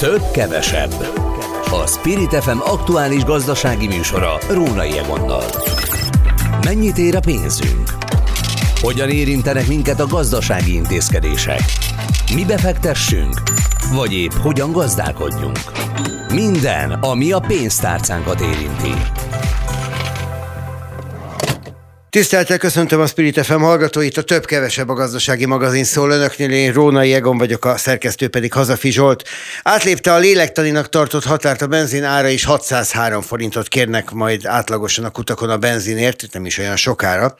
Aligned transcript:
Több 0.00 0.30
kevesebb. 0.32 0.92
A 1.70 1.86
Spirit 1.86 2.34
FM 2.34 2.58
aktuális 2.58 3.24
gazdasági 3.24 3.86
műsora 3.86 4.38
Rónai 4.50 4.98
Egonnal. 4.98 5.44
Mennyit 6.64 6.98
ér 6.98 7.16
a 7.16 7.20
pénzünk? 7.20 7.90
Hogyan 8.80 9.08
érintenek 9.08 9.66
minket 9.68 10.00
a 10.00 10.06
gazdasági 10.06 10.74
intézkedések? 10.74 11.60
Mi 12.34 12.44
befektessünk? 12.44 13.42
Vagy 13.94 14.12
épp 14.12 14.32
hogyan 14.32 14.72
gazdálkodjunk? 14.72 15.58
Minden, 16.32 16.92
ami 16.92 17.32
a 17.32 17.40
pénztárcánkat 17.40 18.40
érinti. 18.40 18.94
Tiszteltel 22.10 22.58
köszöntöm 22.58 23.00
a 23.00 23.06
Spirit 23.06 23.44
FM 23.44 23.60
hallgatóit, 23.60 24.16
a 24.16 24.22
több-kevesebb 24.22 24.88
a 24.88 24.94
gazdasági 24.94 25.46
magazin 25.46 25.84
szól 25.84 26.10
önöknél, 26.10 26.50
én 26.50 26.72
Rónai 26.72 27.14
Egon 27.14 27.38
vagyok, 27.38 27.64
a 27.64 27.76
szerkesztő 27.76 28.28
pedig 28.28 28.52
Hazafi 28.52 28.90
Zsolt. 28.90 29.28
Átlépte 29.62 30.12
a 30.12 30.18
lélektaninak 30.18 30.88
tartott 30.88 31.24
határt 31.24 31.62
a 31.62 31.66
benzin 31.66 32.04
ára 32.04 32.28
is 32.28 32.44
603 32.44 33.22
forintot 33.22 33.68
kérnek 33.68 34.10
majd 34.10 34.46
átlagosan 34.46 35.04
a 35.04 35.10
kutakon 35.10 35.50
a 35.50 35.56
benzinért, 35.56 36.26
nem 36.32 36.46
is 36.46 36.58
olyan 36.58 36.76
sokára. 36.76 37.34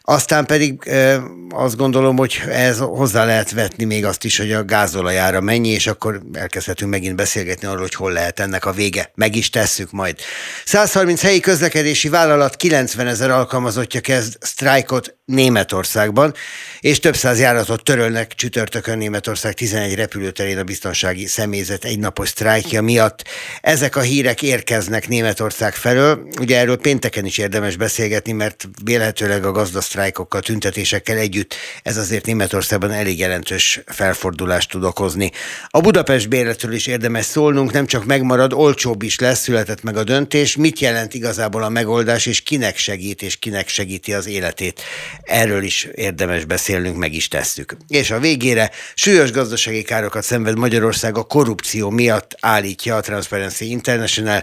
Aztán 0.00 0.46
pedig 0.46 0.86
e, 0.86 1.22
azt 1.50 1.76
gondolom, 1.76 2.16
hogy 2.16 2.42
ez 2.48 2.78
hozzá 2.78 3.24
lehet 3.24 3.50
vetni 3.50 3.84
még 3.84 4.04
azt 4.04 4.24
is, 4.24 4.38
hogy 4.38 4.52
a 4.52 4.64
gázolajára 4.64 5.40
mennyi, 5.40 5.68
és 5.68 5.86
akkor 5.86 6.20
elkezdhetünk 6.32 6.90
megint 6.90 7.16
beszélgetni 7.16 7.66
arról, 7.66 7.80
hogy 7.80 7.94
hol 7.94 8.12
lehet 8.12 8.40
ennek 8.40 8.64
a 8.64 8.72
vége. 8.72 9.10
Meg 9.14 9.36
is 9.36 9.50
tesszük 9.50 9.90
majd. 9.90 10.16
130 10.64 11.22
helyi 11.22 11.40
közlekedési 11.40 12.08
vállalat 12.08 12.56
90 12.56 13.06
ezer 13.06 13.30
alkalmazottja 13.30 14.00
kezd 14.12 14.36
sztrájkot 14.40 15.16
Németországban, 15.24 16.34
és 16.80 16.98
több 16.98 17.16
száz 17.16 17.38
járatot 17.38 17.84
törölnek 17.84 18.34
csütörtökön 18.34 18.98
Németország 18.98 19.54
11 19.54 19.94
repülőterén 19.94 20.58
a 20.58 20.64
biztonsági 20.64 21.26
személyzet 21.26 21.84
egynapos 21.84 22.28
sztrájkja 22.28 22.82
miatt. 22.82 23.24
Ezek 23.60 23.96
a 23.96 24.00
hírek 24.00 24.42
érkeznek 24.42 25.08
Németország 25.08 25.74
felől. 25.74 26.28
Ugye 26.40 26.58
erről 26.58 26.76
pénteken 26.76 27.24
is 27.24 27.38
érdemes 27.38 27.76
beszélgetni, 27.76 28.32
mert 28.32 28.68
vélhetőleg 28.84 29.44
a 29.44 29.52
gazdasztrájkokkal, 29.52 30.40
tüntetésekkel 30.40 31.16
együtt 31.16 31.54
ez 31.82 31.96
azért 31.96 32.26
Németországban 32.26 32.90
elég 32.90 33.18
jelentős 33.18 33.80
felfordulást 33.86 34.70
tud 34.70 34.84
okozni. 34.84 35.30
A 35.68 35.80
Budapest 35.80 36.28
bérletről 36.28 36.72
is 36.72 36.86
érdemes 36.86 37.24
szólnunk, 37.24 37.72
nem 37.72 37.86
csak 37.86 38.04
megmarad, 38.04 38.52
olcsóbb 38.52 39.02
is 39.02 39.18
lesz, 39.18 39.40
született 39.40 39.82
meg 39.82 39.96
a 39.96 40.04
döntés. 40.04 40.56
Mit 40.56 40.80
jelent 40.80 41.14
igazából 41.14 41.62
a 41.62 41.68
megoldás, 41.68 42.26
és 42.26 42.40
kinek 42.40 42.76
segít, 42.76 43.22
és 43.22 43.36
kinek 43.36 43.68
segíti 44.02 44.12
az 44.12 44.26
életét? 44.26 44.80
Erről 45.22 45.62
is 45.62 45.84
érdemes 45.84 46.44
beszélnünk, 46.44 46.96
meg 46.96 47.12
is 47.12 47.28
tesszük. 47.28 47.76
És 47.88 48.10
a 48.10 48.18
végére 48.18 48.70
súlyos 48.94 49.32
gazdasági 49.32 49.82
károkat 49.82 50.22
szenved 50.22 50.58
Magyarország 50.58 51.16
a 51.16 51.24
korrupció 51.24 51.90
miatt 51.90 52.36
állítja 52.40 52.96
a 52.96 53.00
Transparency 53.00 53.70
International, 53.70 54.42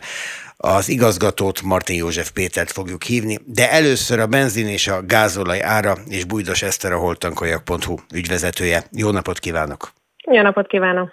az 0.58 0.90
igazgatót, 0.90 1.62
Martin 1.62 1.96
József 1.96 2.32
Pétert 2.32 2.72
fogjuk 2.72 3.04
hívni, 3.04 3.40
de 3.46 3.72
először 3.72 4.20
a 4.20 4.28
benzin 4.28 4.68
és 4.68 4.88
a 4.88 5.02
gázolaj 5.06 5.62
ára, 5.62 5.98
és 6.10 6.24
Bújdos 6.24 6.62
Eszter 6.62 6.92
a 6.92 6.98
holtankoljak.hu 6.98 7.96
ügyvezetője. 8.14 8.84
Jó 8.92 9.12
napot 9.12 9.40
kívánok! 9.40 9.92
Jó 10.32 10.42
napot 10.42 10.68
kívánok! 10.68 11.12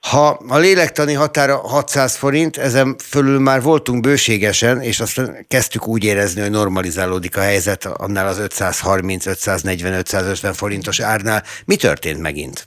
Ha 0.00 0.38
a 0.48 0.58
lélektani 0.58 1.12
határa 1.12 1.56
600 1.56 2.16
forint, 2.16 2.56
ezen 2.56 2.96
fölül 2.98 3.38
már 3.38 3.62
voltunk 3.62 4.00
bőségesen, 4.00 4.80
és 4.80 5.00
aztán 5.00 5.44
kezdtük 5.48 5.86
úgy 5.86 6.04
érezni, 6.04 6.40
hogy 6.40 6.50
normalizálódik 6.50 7.36
a 7.36 7.40
helyzet 7.40 7.84
annál 7.84 8.26
az 8.26 8.38
530, 8.38 9.26
540, 9.26 9.92
550 9.92 10.52
forintos 10.52 11.00
árnál. 11.00 11.42
Mi 11.64 11.76
történt 11.76 12.20
megint? 12.20 12.66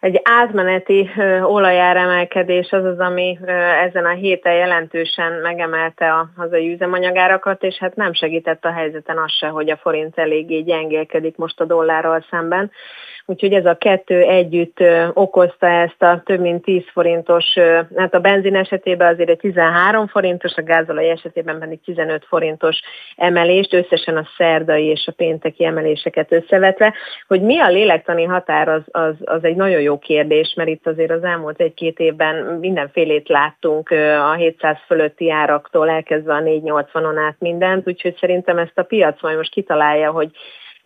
egy 0.00 0.20
átmeneti 0.24 1.10
olajáremelkedés 1.42 2.70
az 2.70 2.84
az, 2.84 2.98
ami 2.98 3.38
ezen 3.86 4.04
a 4.04 4.14
héten 4.14 4.54
jelentősen 4.54 5.32
megemelte 5.32 6.12
a 6.12 6.30
hazai 6.36 6.72
üzemanyagárakat, 6.72 7.62
és 7.62 7.76
hát 7.78 7.96
nem 7.96 8.12
segített 8.12 8.64
a 8.64 8.72
helyzeten 8.72 9.18
az 9.18 9.32
se, 9.32 9.46
hogy 9.46 9.70
a 9.70 9.76
forint 9.76 10.18
eléggé 10.18 10.60
gyengélkedik 10.60 11.36
most 11.36 11.60
a 11.60 11.64
dollárral 11.64 12.24
szemben. 12.30 12.70
Úgyhogy 13.30 13.52
ez 13.52 13.66
a 13.66 13.76
kettő 13.76 14.20
együtt 14.20 14.78
okozta 15.12 15.66
ezt 15.66 16.02
a 16.02 16.22
több 16.24 16.40
mint 16.40 16.62
10 16.62 16.82
forintos, 16.92 17.44
hát 17.96 18.14
a 18.14 18.20
benzin 18.20 18.56
esetében 18.56 19.12
azért 19.12 19.28
egy 19.28 19.38
13 19.38 20.06
forintos, 20.06 20.54
a 20.56 20.62
gázolaj 20.62 21.10
esetében 21.10 21.58
pedig 21.58 21.80
15 21.84 22.24
forintos 22.28 22.80
emelést, 23.16 23.74
összesen 23.74 24.16
a 24.16 24.28
szerdai 24.36 24.84
és 24.84 25.06
a 25.06 25.12
pénteki 25.12 25.64
emeléseket 25.64 26.32
összevetve. 26.32 26.94
Hogy 27.26 27.42
mi 27.42 27.58
a 27.58 27.68
lélektani 27.68 28.24
határ, 28.24 28.68
az, 28.68 28.82
az, 28.90 29.14
az 29.24 29.44
egy 29.44 29.56
nagyon 29.56 29.80
jó 29.80 29.98
kérdés, 29.98 30.54
mert 30.56 30.68
itt 30.68 30.86
azért 30.86 31.10
az 31.10 31.24
elmúlt 31.24 31.60
egy-két 31.60 31.98
évben 31.98 32.36
mindenfélét 32.60 33.28
láttunk 33.28 33.90
a 34.20 34.32
700 34.32 34.76
fölötti 34.86 35.30
áraktól 35.30 35.90
elkezdve 35.90 36.34
a 36.34 36.42
480-on 36.42 37.18
át 37.26 37.36
mindent, 37.38 37.88
úgyhogy 37.88 38.16
szerintem 38.20 38.58
ezt 38.58 38.78
a 38.78 38.82
piac 38.82 39.22
majd 39.22 39.36
most 39.36 39.52
kitalálja, 39.52 40.10
hogy 40.10 40.30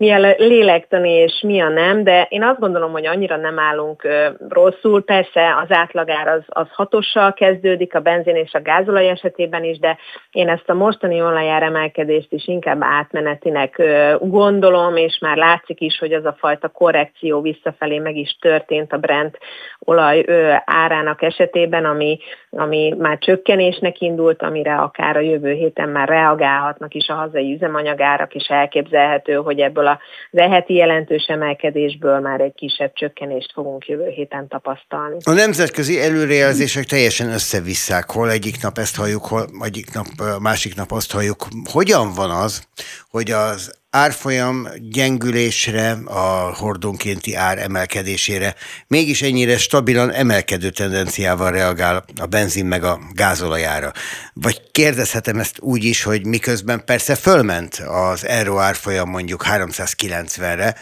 mi 0.02 0.10
a 0.10 0.34
lélektani 0.38 1.10
és 1.10 1.40
mi 1.46 1.60
a 1.60 1.68
nem, 1.68 2.04
de 2.04 2.26
én 2.30 2.42
azt 2.42 2.58
gondolom, 2.58 2.92
hogy 2.92 3.06
annyira 3.06 3.36
nem 3.36 3.58
állunk 3.58 4.08
rosszul. 4.48 5.04
Persze 5.04 5.56
az 5.62 5.76
átlagár 5.76 6.28
az, 6.28 6.42
az 6.46 6.66
hatossal 6.70 7.32
kezdődik 7.32 7.94
a 7.94 8.00
benzin 8.00 8.36
és 8.36 8.52
a 8.52 8.62
gázolaj 8.62 9.08
esetében 9.08 9.64
is, 9.64 9.78
de 9.78 9.98
én 10.30 10.48
ezt 10.48 10.68
a 10.68 10.74
mostani 10.74 11.22
olajár 11.22 11.62
emelkedést 11.62 12.32
is 12.32 12.48
inkább 12.48 12.78
átmenetinek 12.80 13.82
gondolom, 14.20 14.96
és 14.96 15.18
már 15.20 15.36
látszik 15.36 15.80
is, 15.80 15.98
hogy 15.98 16.12
az 16.12 16.24
a 16.24 16.36
fajta 16.38 16.68
korrekció 16.68 17.40
visszafelé 17.40 17.98
meg 17.98 18.16
is 18.16 18.36
történt 18.40 18.92
a 18.92 18.98
Brent 18.98 19.38
olaj 19.78 20.24
árának 20.64 21.22
esetében, 21.22 21.84
ami, 21.84 22.18
ami 22.50 22.94
már 22.98 23.18
csökkenésnek 23.18 24.00
indult, 24.00 24.42
amire 24.42 24.74
akár 24.74 25.16
a 25.16 25.20
jövő 25.20 25.52
héten 25.52 25.88
már 25.88 26.08
reagálhatnak 26.08 26.94
is 26.94 27.08
a 27.08 27.14
hazai 27.14 27.54
üzemanyagárak, 27.54 28.34
és 28.34 28.46
elképzelhető, 28.48 29.34
hogy 29.34 29.60
ebből 29.60 29.90
az 30.30 30.38
eheti 30.38 30.74
jelentős 30.74 31.24
emelkedésből 31.26 32.20
már 32.20 32.40
egy 32.40 32.54
kisebb 32.54 32.92
csökkenést 32.94 33.52
fogunk 33.52 33.86
jövő 33.86 34.08
héten 34.08 34.48
tapasztalni. 34.48 35.16
A 35.24 35.32
nemzetközi 35.32 36.00
előrejelzések 36.00 36.84
teljesen 36.84 37.28
összevisszák, 37.28 38.10
hol 38.10 38.30
egyik 38.30 38.62
nap 38.62 38.78
ezt 38.78 38.96
halljuk, 38.96 39.24
hol 39.24 39.44
egyik 39.64 39.94
nap, 39.94 40.06
másik 40.40 40.76
nap 40.76 40.92
azt 40.92 41.12
halljuk. 41.12 41.46
Hogyan 41.72 42.12
van 42.14 42.30
az, 42.30 42.68
hogy 43.10 43.30
az 43.30 43.81
árfolyam 43.92 44.68
gyengülésre, 44.90 45.90
a 46.04 46.54
hordonkénti 46.54 47.34
ár 47.34 47.58
emelkedésére 47.58 48.54
mégis 48.86 49.22
ennyire 49.22 49.58
stabilan 49.58 50.12
emelkedő 50.12 50.70
tendenciával 50.70 51.50
reagál 51.50 52.04
a 52.20 52.26
benzin 52.26 52.66
meg 52.66 52.84
a 52.84 53.00
gázolajára. 53.12 53.92
Vagy 54.32 54.70
kérdezhetem 54.70 55.38
ezt 55.38 55.60
úgy 55.60 55.84
is, 55.84 56.02
hogy 56.02 56.26
miközben 56.26 56.84
persze 56.84 57.14
fölment 57.14 57.74
az 57.74 58.26
euró 58.26 58.58
árfolyam 58.58 59.08
mondjuk 59.08 59.44
390-re, 59.48 60.76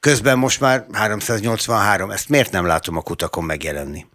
közben 0.00 0.38
most 0.38 0.60
már 0.60 0.86
383, 0.92 2.10
ezt 2.10 2.28
miért 2.28 2.52
nem 2.52 2.66
látom 2.66 2.96
a 2.96 3.00
kutakon 3.00 3.44
megjelenni? 3.44 4.06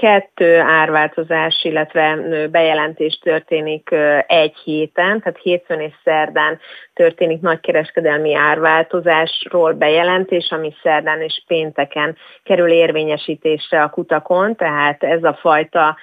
Kettő 0.00 0.58
árváltozás, 0.60 1.64
illetve 1.64 2.18
bejelentés 2.50 3.18
történik 3.22 3.90
egy 4.26 4.56
héten, 4.64 5.20
tehát 5.20 5.38
hétfőn 5.42 5.80
és 5.80 5.92
szerdán 6.04 6.58
történik 6.94 7.40
nagykereskedelmi 7.40 8.34
árváltozásról 8.34 9.72
bejelentés, 9.72 10.50
ami 10.50 10.74
szerdán 10.82 11.20
és 11.20 11.42
pénteken 11.46 12.16
kerül 12.42 12.70
érvényesítésre 12.70 13.82
a 13.82 13.90
kutakon, 13.90 14.56
tehát 14.56 15.02
ez 15.02 15.24
a 15.24 15.38
fajta 15.40 15.96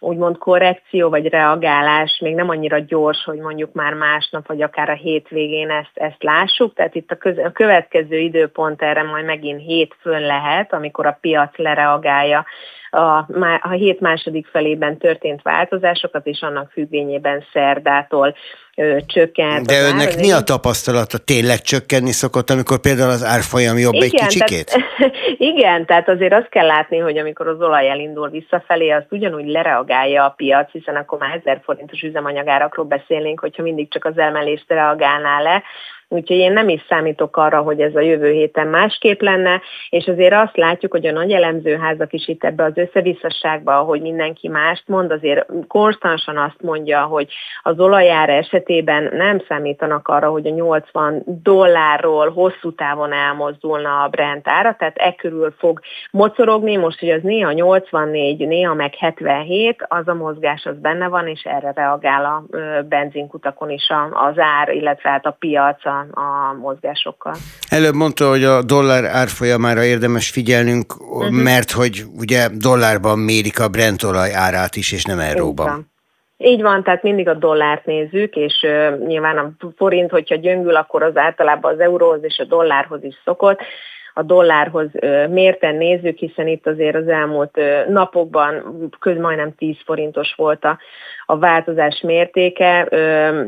úgymond 0.00 0.38
korrekció 0.38 1.08
vagy 1.08 1.28
reagálás 1.28 2.18
még 2.20 2.34
nem 2.34 2.48
annyira 2.48 2.78
gyors, 2.78 3.24
hogy 3.24 3.38
mondjuk 3.38 3.72
már 3.72 3.94
másnap 3.94 4.46
vagy 4.46 4.62
akár 4.62 4.90
a 4.90 4.94
hétvégén 4.94 5.70
ezt, 5.70 5.90
ezt 5.94 6.22
lássuk. 6.22 6.74
Tehát 6.74 6.94
itt 6.94 7.10
a, 7.10 7.16
köz, 7.16 7.38
a 7.38 7.52
következő 7.52 8.18
időpont 8.18 8.82
erre 8.82 9.02
majd 9.02 9.24
megint 9.24 9.60
hétfőn 9.60 10.20
lehet, 10.20 10.72
amikor 10.72 11.06
a 11.06 11.18
piac 11.20 11.56
lereagálja 11.56 12.44
a, 12.94 13.28
a 13.60 13.70
hét 13.70 14.00
második 14.00 14.46
felében 14.46 14.98
történt 14.98 15.42
változásokat, 15.42 16.26
és 16.26 16.40
annak 16.42 16.70
függvényében 16.70 17.44
szerdától 17.52 18.34
ö, 18.76 18.96
csökkent. 19.06 19.66
De 19.66 19.80
önnek 19.80 20.08
ár, 20.08 20.16
mi 20.18 20.32
a 20.32 20.40
tapasztalata? 20.40 21.18
Tényleg 21.18 21.60
csökkenni 21.60 22.10
szokott, 22.10 22.50
amikor 22.50 22.80
például 22.80 23.10
az 23.10 23.24
árfolyam 23.24 23.78
jobb 23.78 23.94
igen, 23.94 24.08
egy 24.08 24.12
kicsikét? 24.12 24.66
Tehát, 24.66 25.14
igen, 25.52 25.86
tehát 25.86 26.08
azért 26.08 26.32
azt 26.32 26.48
kell 26.48 26.66
látni, 26.66 26.98
hogy 26.98 27.18
amikor 27.18 27.48
az 27.48 27.60
olaj 27.60 27.90
elindul 27.90 28.28
visszafelé, 28.28 28.90
azt 28.90 29.06
ugyanúgy 29.10 29.46
lereagálja 29.46 30.24
a 30.24 30.34
piac, 30.36 30.70
hiszen 30.70 30.96
akkor 30.96 31.18
már 31.18 31.40
1000 31.44 31.60
forintos 31.64 32.00
üzemanyagárakról 32.00 32.86
beszélnénk, 32.86 33.40
hogyha 33.40 33.62
mindig 33.62 33.90
csak 33.90 34.04
az 34.04 34.18
emelést 34.18 34.64
reagálná 34.68 35.40
le. 35.40 35.62
Úgyhogy 36.08 36.36
én 36.36 36.52
nem 36.52 36.68
is 36.68 36.84
számítok 36.88 37.36
arra, 37.36 37.60
hogy 37.60 37.80
ez 37.80 37.94
a 37.94 38.00
jövő 38.00 38.30
héten 38.30 38.66
másképp 38.66 39.20
lenne, 39.20 39.60
és 39.90 40.06
azért 40.06 40.34
azt 40.34 40.56
látjuk, 40.56 40.92
hogy 40.92 41.06
a 41.06 41.12
nagy 41.12 41.32
elemzőházak 41.32 42.12
is 42.12 42.28
itt 42.28 42.44
ebbe 42.44 42.64
az 42.64 42.76
összevisszaságba, 42.76 43.72
hogy 43.72 44.00
mindenki 44.00 44.48
mást 44.48 44.88
mond, 44.88 45.10
azért 45.10 45.46
konstansan 45.68 46.36
azt 46.36 46.62
mondja, 46.62 47.02
hogy 47.02 47.32
az 47.62 47.80
olajára 47.80 48.32
esetében 48.32 49.10
nem 49.12 49.42
számítanak 49.48 50.08
arra, 50.08 50.30
hogy 50.30 50.46
a 50.46 50.50
80 50.50 51.22
dollárról 51.26 52.30
hosszú 52.30 52.74
távon 52.74 53.12
elmozdulna 53.12 54.02
a 54.02 54.08
Brent 54.08 54.48
ára, 54.48 54.76
tehát 54.78 54.96
e 54.96 55.14
körül 55.14 55.54
fog 55.58 55.80
mocorogni, 56.10 56.76
most, 56.76 57.00
hogy 57.00 57.10
az 57.10 57.22
néha 57.22 57.52
84, 57.52 58.46
néha 58.46 58.74
meg 58.74 58.94
77, 58.94 59.84
az 59.88 60.08
a 60.08 60.14
mozgás 60.14 60.64
az 60.64 60.78
benne 60.78 61.08
van, 61.08 61.28
és 61.28 61.42
erre 61.42 61.72
reagál 61.74 62.24
a 62.24 62.56
benzinkutakon 62.88 63.70
is 63.70 63.88
az 64.12 64.38
ár, 64.38 64.68
illetve 64.68 65.10
hát 65.10 65.26
a 65.26 65.36
piac 65.38 65.84
a, 65.84 65.93
a 66.00 66.52
mozgásokkal. 66.60 67.34
Előbb 67.68 67.94
mondta, 67.94 68.28
hogy 68.28 68.44
a 68.44 68.62
dollár 68.62 69.04
árfolyamára 69.04 69.82
érdemes 69.82 70.30
figyelnünk, 70.30 70.94
uh-huh. 71.00 71.30
mert 71.30 71.70
hogy 71.70 72.02
ugye 72.18 72.48
dollárban 72.52 73.18
mérik 73.18 73.60
a 73.60 73.68
Brent 73.68 74.02
olaj 74.02 74.34
árát 74.34 74.76
is, 74.76 74.92
és 74.92 75.04
nem 75.04 75.18
euróban. 75.18 75.92
Így 76.36 76.62
van, 76.62 76.82
tehát 76.82 77.02
mindig 77.02 77.28
a 77.28 77.34
dollárt 77.34 77.86
nézzük, 77.86 78.36
és 78.36 78.54
uh, 78.62 79.06
nyilván 79.06 79.38
a 79.38 79.52
forint, 79.76 80.10
hogyha 80.10 80.34
gyöngül, 80.34 80.76
akkor 80.76 81.02
az 81.02 81.16
általában 81.16 81.72
az 81.72 81.80
euróhoz 81.80 82.18
és 82.22 82.38
a 82.38 82.44
dollárhoz 82.44 83.04
is 83.04 83.14
szokott 83.24 83.60
a 84.14 84.22
dollárhoz 84.22 84.86
mérten 85.30 85.74
nézzük, 85.74 86.18
hiszen 86.18 86.46
itt 86.46 86.66
azért 86.66 86.96
az 86.96 87.08
elmúlt 87.08 87.58
napokban 87.88 88.62
köz 88.98 89.18
majdnem 89.18 89.54
10 89.54 89.76
forintos 89.84 90.34
volt 90.36 90.64
a, 90.64 90.78
a 91.26 91.38
változás 91.38 92.00
mértéke. 92.00 92.84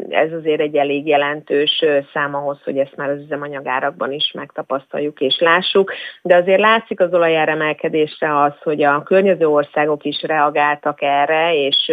Ez 0.09 0.33
azért 0.33 0.61
egy 0.61 0.77
elég 0.77 1.07
jelentős 1.07 1.85
szám 2.13 2.35
ahhoz, 2.35 2.59
hogy 2.65 2.79
ezt 2.79 2.97
már 2.97 3.11
az 3.11 3.21
üzemanyagárakban 3.21 4.13
is 4.13 4.33
megtapasztaljuk 4.35 5.21
és 5.21 5.39
lássuk. 5.39 5.93
De 6.23 6.37
azért 6.37 6.61
látszik 6.61 7.01
az 7.01 7.15
olajár 7.15 7.49
emelkedésre 7.49 8.41
az, 8.43 8.53
hogy 8.63 8.83
a 8.83 9.03
környező 9.03 9.47
országok 9.47 10.05
is 10.05 10.23
reagáltak 10.23 11.03
erre, 11.03 11.55
és 11.55 11.93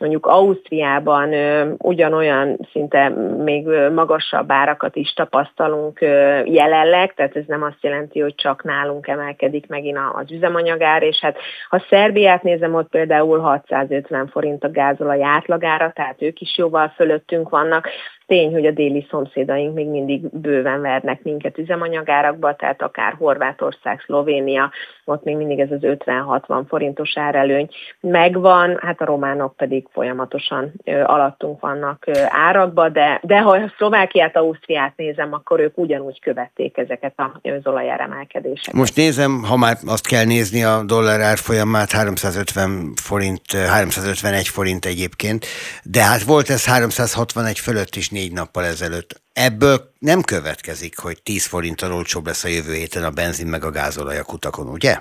mondjuk 0.00 0.26
Ausztriában 0.26 1.34
ugyanolyan 1.78 2.68
szinte 2.72 3.08
még 3.38 3.66
magasabb 3.94 4.52
árakat 4.52 4.96
is 4.96 5.12
tapasztalunk 5.12 6.00
jelenleg, 6.44 7.14
tehát 7.14 7.36
ez 7.36 7.44
nem 7.46 7.62
azt 7.62 7.78
jelenti, 7.80 8.20
hogy 8.20 8.34
csak 8.34 8.62
nálunk 8.62 9.06
emelkedik 9.06 9.66
megint 9.66 9.98
az 10.14 10.32
üzemanyagár, 10.32 11.02
és 11.02 11.18
hát 11.20 11.36
ha 11.68 11.84
Szerbiát 11.88 12.42
nézem, 12.42 12.74
ott 12.74 12.88
például 12.88 13.38
650 13.38 14.28
forint 14.28 14.64
a 14.64 14.70
gázolaj 14.70 15.22
átlagára, 15.22 15.92
tehát 15.94 16.22
ők 16.22 16.40
is 16.40 16.58
jóval 16.58 16.92
fölöttünk 16.96 17.48
vannak, 17.48 17.88
tény, 18.30 18.52
hogy 18.52 18.66
a 18.66 18.70
déli 18.70 19.06
szomszédaink 19.10 19.74
még 19.74 19.88
mindig 19.88 20.20
bőven 20.32 20.80
vernek 20.80 21.22
minket 21.22 21.58
üzemanyagárakba, 21.58 22.56
tehát 22.56 22.82
akár 22.82 23.14
Horvátország, 23.18 24.02
Szlovénia, 24.06 24.70
ott 25.04 25.24
még 25.24 25.36
mindig 25.36 25.58
ez 25.58 25.70
az 25.70 25.78
50-60 25.82 26.62
forintos 26.68 27.16
árelőny 27.16 27.68
megvan, 28.00 28.78
hát 28.80 29.00
a 29.00 29.04
románok 29.04 29.56
pedig 29.56 29.86
folyamatosan 29.92 30.72
alattunk 31.04 31.60
vannak 31.60 32.06
árakba, 32.28 32.88
de, 32.88 33.20
de 33.22 33.40
ha 33.40 33.72
Szlovákiát, 33.76 34.36
Ausztriát 34.36 34.92
nézem, 34.96 35.32
akkor 35.32 35.60
ők 35.60 35.78
ugyanúgy 35.78 36.20
követték 36.20 36.76
ezeket 36.78 37.14
az 37.42 37.66
olajáremelkedéseket. 37.66 38.74
Most 38.74 38.96
nézem, 38.96 39.42
ha 39.48 39.56
már 39.56 39.76
azt 39.86 40.06
kell 40.06 40.24
nézni 40.24 40.64
a 40.64 40.82
dollár 40.86 41.20
árfolyamát, 41.20 41.90
350 41.90 42.92
forint, 43.02 43.52
351 43.52 44.48
forint 44.48 44.84
egyébként, 44.84 45.46
de 45.82 46.02
hát 46.02 46.22
volt 46.22 46.48
ez 46.50 46.66
361 46.66 47.58
fölött 47.58 47.94
is 47.94 48.08
négy 48.20 48.32
nappal 48.32 48.64
ezelőtt. 48.64 49.10
Ebből 49.32 49.76
nem 49.98 50.20
következik, 50.22 50.98
hogy 50.98 51.22
10 51.22 51.46
forinttal 51.46 51.92
olcsóbb 51.92 52.26
lesz 52.26 52.44
a 52.44 52.54
jövő 52.56 52.74
héten 52.82 53.04
a 53.04 53.10
benzin 53.10 53.46
meg 53.46 53.64
a 53.64 53.70
gázolaj 53.70 54.18
a 54.18 54.24
kutakon, 54.24 54.68
ugye? 54.68 54.94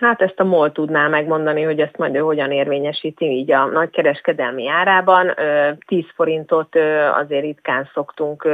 Hát 0.00 0.20
ezt 0.20 0.40
a 0.40 0.44
MOL 0.44 0.72
tudná 0.72 1.08
megmondani, 1.08 1.62
hogy 1.62 1.80
ezt 1.80 1.96
majd 1.96 2.14
ő 2.14 2.18
hogyan 2.18 2.50
érvényesíti 2.50 3.24
így 3.24 3.52
a 3.52 3.64
nagykereskedelmi 3.64 4.68
árában. 4.68 5.34
10 5.86 6.04
forintot 6.14 6.76
azért 7.14 7.42
ritkán 7.42 7.90
szoktunk 7.94 8.44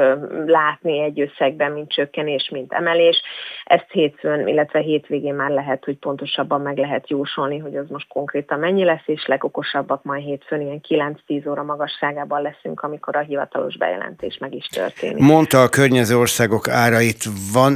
látni 0.46 1.02
egy 1.02 1.20
összegben, 1.20 1.72
mint 1.72 1.92
csökkenés, 1.92 2.48
mint 2.52 2.72
emelés. 2.72 3.22
Ezt 3.72 3.90
hétfőn, 3.90 4.48
illetve 4.48 4.80
hétvégén 4.80 5.34
már 5.34 5.50
lehet, 5.50 5.84
hogy 5.84 5.96
pontosabban 5.98 6.60
meg 6.60 6.78
lehet 6.78 7.10
jósolni, 7.10 7.58
hogy 7.58 7.76
az 7.76 7.88
most 7.88 8.08
konkrétan 8.08 8.58
mennyi 8.58 8.84
lesz, 8.84 9.02
és 9.06 9.26
legokosabbak 9.26 10.02
majd 10.04 10.22
hétfőn 10.22 10.60
ilyen 10.60 11.14
9-10 11.28 11.50
óra 11.50 11.62
magasságában 11.62 12.42
leszünk, 12.42 12.80
amikor 12.80 13.16
a 13.16 13.20
hivatalos 13.20 13.76
bejelentés 13.76 14.38
meg 14.38 14.54
is 14.54 14.66
történik. 14.66 15.22
Mondta 15.22 15.62
a 15.62 15.68
környező 15.68 16.16
országok 16.16 16.68
árait, 16.68 17.24
van 17.52 17.74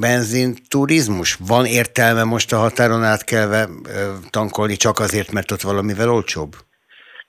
benzinturizmus? 0.00 1.38
Van 1.46 1.64
értelme 1.64 2.24
most 2.24 2.52
a 2.52 2.56
határon 2.56 3.04
átkelve 3.04 3.68
tankolni 4.30 4.74
csak 4.76 4.98
azért, 4.98 5.32
mert 5.32 5.50
ott 5.50 5.60
valamivel 5.60 6.10
olcsóbb? 6.10 6.52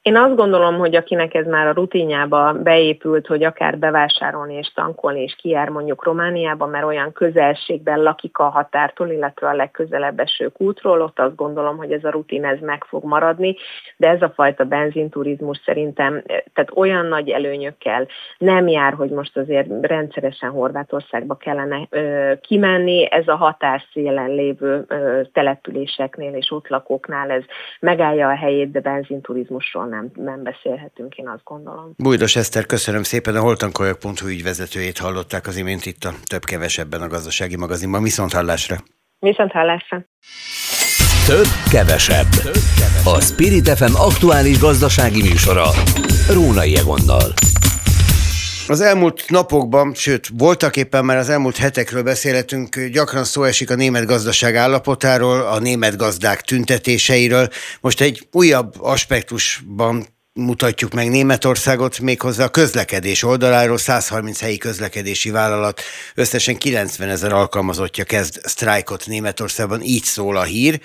Én 0.07 0.15
azt 0.15 0.35
gondolom, 0.35 0.77
hogy 0.77 0.95
akinek 0.95 1.33
ez 1.33 1.45
már 1.45 1.67
a 1.67 1.73
rutinjába 1.73 2.53
beépült, 2.53 3.27
hogy 3.27 3.43
akár 3.43 3.77
bevásárolni 3.77 4.53
és 4.53 4.71
tankolni 4.75 5.21
és 5.21 5.35
kijár 5.35 5.69
mondjuk 5.69 6.03
Romániába, 6.03 6.65
mert 6.65 6.85
olyan 6.85 7.11
közelségben 7.13 8.01
lakik 8.01 8.37
a 8.37 8.49
határtól, 8.49 9.09
illetve 9.09 9.47
a 9.47 9.53
legközelebb 9.53 10.19
eső 10.19 10.51
útról, 10.57 11.01
ott 11.01 11.19
azt 11.19 11.35
gondolom, 11.35 11.77
hogy 11.77 11.91
ez 11.91 12.03
a 12.03 12.09
rutin 12.09 12.45
ez 12.45 12.59
meg 12.59 12.83
fog 12.83 13.03
maradni, 13.03 13.55
de 13.97 14.07
ez 14.07 14.21
a 14.21 14.29
fajta 14.35 14.63
benzinturizmus 14.63 15.61
szerintem 15.65 16.23
tehát 16.25 16.71
olyan 16.73 17.05
nagy 17.05 17.29
előnyökkel 17.29 18.07
nem 18.37 18.67
jár, 18.67 18.93
hogy 18.93 19.09
most 19.09 19.37
azért 19.37 19.67
rendszeresen 19.81 20.49
Horvátországba 20.49 21.35
kellene 21.35 21.87
ö, 21.89 22.33
kimenni, 22.41 23.11
ez 23.11 23.27
a 23.27 23.35
határszélen 23.35 24.29
lévő 24.29 24.85
ö, 24.87 25.21
településeknél 25.33 26.33
és 26.33 26.51
ott 26.51 26.67
lakóknál 26.67 27.29
ez 27.29 27.43
megállja 27.79 28.29
a 28.29 28.35
helyét, 28.35 28.71
de 28.71 28.79
benzinturizmusról 28.79 29.85
nem 29.85 29.96
nem, 29.97 30.11
nem 30.25 30.43
beszélhetünk, 30.43 31.15
én 31.15 31.27
azt 31.27 31.43
gondolom. 31.43 31.93
Bújdos 31.97 32.35
Eszter, 32.35 32.65
köszönöm 32.65 33.03
szépen. 33.03 33.35
A 33.35 33.41
holtankolyag.hu 33.41 34.27
ügyvezetőjét 34.27 34.97
hallották 34.97 35.47
az 35.47 35.57
imént 35.57 35.85
itt 35.85 36.03
a 36.03 36.11
több-kevesebben 36.23 37.01
a 37.01 37.07
gazdasági 37.07 37.57
magazinban. 37.57 38.03
Viszont 38.03 38.33
hallásra! 38.33 38.77
Viszont 39.19 39.51
hallásra! 39.51 40.05
Több, 41.27 41.47
kevesebb. 41.71 42.29
Több, 42.29 42.63
kevesebb. 42.79 43.15
A 43.15 43.21
Spirit 43.21 43.69
FM 43.69 43.95
aktuális 43.95 44.59
gazdasági 44.59 45.21
műsora. 45.21 45.65
Rónai 46.33 46.77
Egonnal. 46.77 47.33
Az 48.69 48.81
elmúlt 48.81 49.23
napokban, 49.27 49.93
sőt, 49.93 50.29
voltak 50.33 50.77
éppen 50.77 51.05
már 51.05 51.17
az 51.17 51.29
elmúlt 51.29 51.57
hetekről 51.57 52.03
beszélhetünk, 52.03 52.79
gyakran 52.79 53.23
szó 53.23 53.43
esik 53.43 53.69
a 53.69 53.75
német 53.75 54.05
gazdaság 54.05 54.55
állapotáról, 54.55 55.41
a 55.41 55.59
német 55.59 55.95
gazdák 55.95 56.41
tüntetéseiről. 56.41 57.49
Most 57.81 58.01
egy 58.01 58.27
újabb 58.31 58.81
aspektusban 58.81 60.16
mutatjuk 60.37 60.93
meg 60.93 61.09
Németországot, 61.09 61.99
méghozzá 61.99 62.43
a 62.43 62.49
közlekedés 62.49 63.23
oldaláról 63.23 63.77
130 63.77 64.39
helyi 64.39 64.57
közlekedési 64.57 65.29
vállalat, 65.29 65.81
összesen 66.15 66.57
90 66.57 67.09
ezer 67.09 67.33
alkalmazottja 67.33 68.03
kezd 68.03 68.39
sztrájkot 68.43 69.05
Németországban, 69.05 69.81
így 69.81 70.03
szól 70.03 70.37
a 70.37 70.43
hír, 70.43 70.79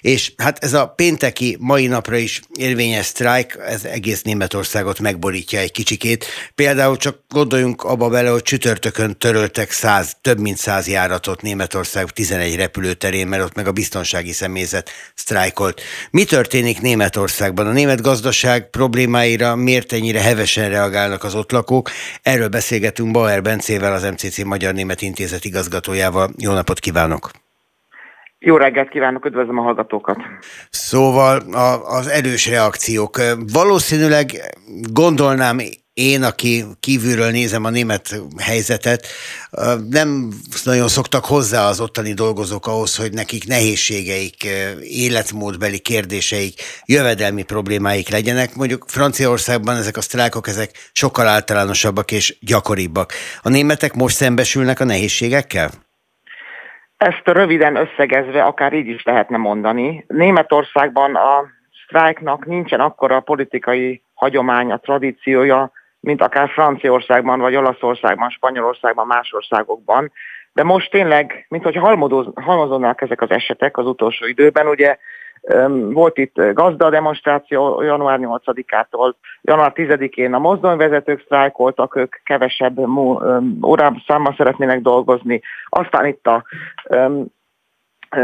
és 0.00 0.32
hát 0.36 0.64
ez 0.64 0.72
a 0.72 0.86
pénteki 0.86 1.56
mai 1.60 1.86
napra 1.86 2.16
is 2.16 2.40
érvényes 2.56 3.06
sztrájk, 3.06 3.58
ez 3.66 3.84
egész 3.84 4.22
Németországot 4.22 4.98
megborítja 4.98 5.58
egy 5.58 5.72
kicsikét. 5.72 6.26
Például 6.54 6.96
csak 6.96 7.18
gondoljunk 7.28 7.82
abba 7.82 8.08
bele, 8.08 8.30
hogy 8.30 8.42
csütörtökön 8.42 9.18
töröltek 9.18 9.70
100, 9.70 10.16
több 10.20 10.38
mint 10.38 10.56
100 10.56 10.88
járatot 10.88 11.42
Németország 11.42 12.10
11 12.10 12.56
repülőterén, 12.56 13.26
mert 13.26 13.42
ott 13.42 13.54
meg 13.54 13.66
a 13.66 13.72
biztonsági 13.72 14.32
személyzet 14.32 14.90
sztrájkolt. 15.14 15.80
Mi 16.10 16.24
történik 16.24 16.80
Németországban? 16.80 17.66
A 17.66 17.72
német 17.72 18.00
gazdaság 18.00 18.70
problémáira 18.94 19.56
miért 19.56 19.92
ennyire 19.92 20.20
hevesen 20.20 20.68
reagálnak 20.68 21.24
az 21.24 21.34
ott 21.34 21.52
lakók? 21.52 21.88
Erről 22.22 22.48
beszélgetünk 22.48 23.12
Bauer 23.12 23.42
Bencével, 23.42 23.92
az 23.92 24.10
MCC 24.10 24.44
Magyar 24.44 24.74
Német 24.74 25.02
Intézet 25.02 25.44
igazgatójával. 25.44 26.28
Jó 26.38 26.52
napot 26.52 26.78
kívánok! 26.78 27.30
Jó 28.38 28.56
reggelt 28.56 28.88
kívánok, 28.88 29.24
üdvözlöm 29.24 29.58
a 29.58 29.62
hallgatókat! 29.62 30.16
Szóval 30.70 31.38
a, 31.38 31.96
az 31.96 32.08
erős 32.08 32.48
reakciók. 32.48 33.16
Valószínűleg 33.52 34.26
gondolnám 34.92 35.58
én, 35.94 36.22
aki 36.22 36.64
kívülről 36.80 37.30
nézem 37.30 37.64
a 37.64 37.70
német 37.70 38.20
helyzetet, 38.38 39.06
nem 39.90 40.28
nagyon 40.64 40.88
szoktak 40.88 41.24
hozzá 41.24 41.68
az 41.68 41.80
ottani 41.80 42.12
dolgozók 42.12 42.66
ahhoz, 42.66 42.96
hogy 42.96 43.12
nekik 43.12 43.46
nehézségeik, 43.46 44.44
életmódbeli 44.80 45.78
kérdéseik, 45.78 46.54
jövedelmi 46.84 47.42
problémáik 47.42 48.08
legyenek. 48.08 48.54
Mondjuk 48.54 48.84
Franciaországban 48.86 49.76
ezek 49.76 49.96
a 49.96 50.00
sztrájkok 50.00 50.48
ezek 50.48 50.70
sokkal 50.92 51.26
általánosabbak 51.26 52.10
és 52.10 52.36
gyakoribbak. 52.40 53.12
A 53.42 53.48
németek 53.48 53.94
most 53.94 54.16
szembesülnek 54.16 54.80
a 54.80 54.84
nehézségekkel? 54.84 55.70
Ezt 56.96 57.22
röviden 57.24 57.76
összegezve 57.76 58.42
akár 58.42 58.72
így 58.72 58.86
is 58.86 59.02
lehetne 59.02 59.36
mondani. 59.36 60.04
Németországban 60.08 61.14
a 61.14 61.44
sztrájknak 61.84 62.46
nincsen 62.46 62.80
akkora 62.80 63.20
politikai 63.20 64.02
hagyománya, 64.14 64.76
tradíciója, 64.76 65.72
mint 66.04 66.22
akár 66.22 66.48
Franciaországban, 66.48 67.40
vagy 67.40 67.56
Olaszországban, 67.56 68.30
Spanyolországban, 68.30 69.06
más 69.06 69.32
országokban. 69.32 70.12
De 70.52 70.62
most 70.62 70.90
tényleg, 70.90 71.46
mint 71.48 71.64
hogy 71.64 71.76
halmozódnak 72.34 73.00
ezek 73.00 73.20
az 73.20 73.30
esetek 73.30 73.76
az 73.76 73.86
utolsó 73.86 74.26
időben, 74.26 74.66
ugye 74.66 74.96
volt 75.90 76.18
itt 76.18 76.34
gazda 76.52 76.90
demonstráció 76.90 77.82
január 77.82 78.18
8-ától, 78.22 79.14
január 79.42 79.72
10-én 79.74 80.34
a 80.34 80.38
mozdonyvezetők 80.38 81.22
sztrájkoltak, 81.24 81.96
ők 81.96 82.16
kevesebb 82.24 82.78
órám 83.62 84.02
számmal 84.06 84.34
szeretnének 84.36 84.80
dolgozni. 84.80 85.40
Aztán 85.68 86.06
itt 86.06 86.26
a 86.26 86.44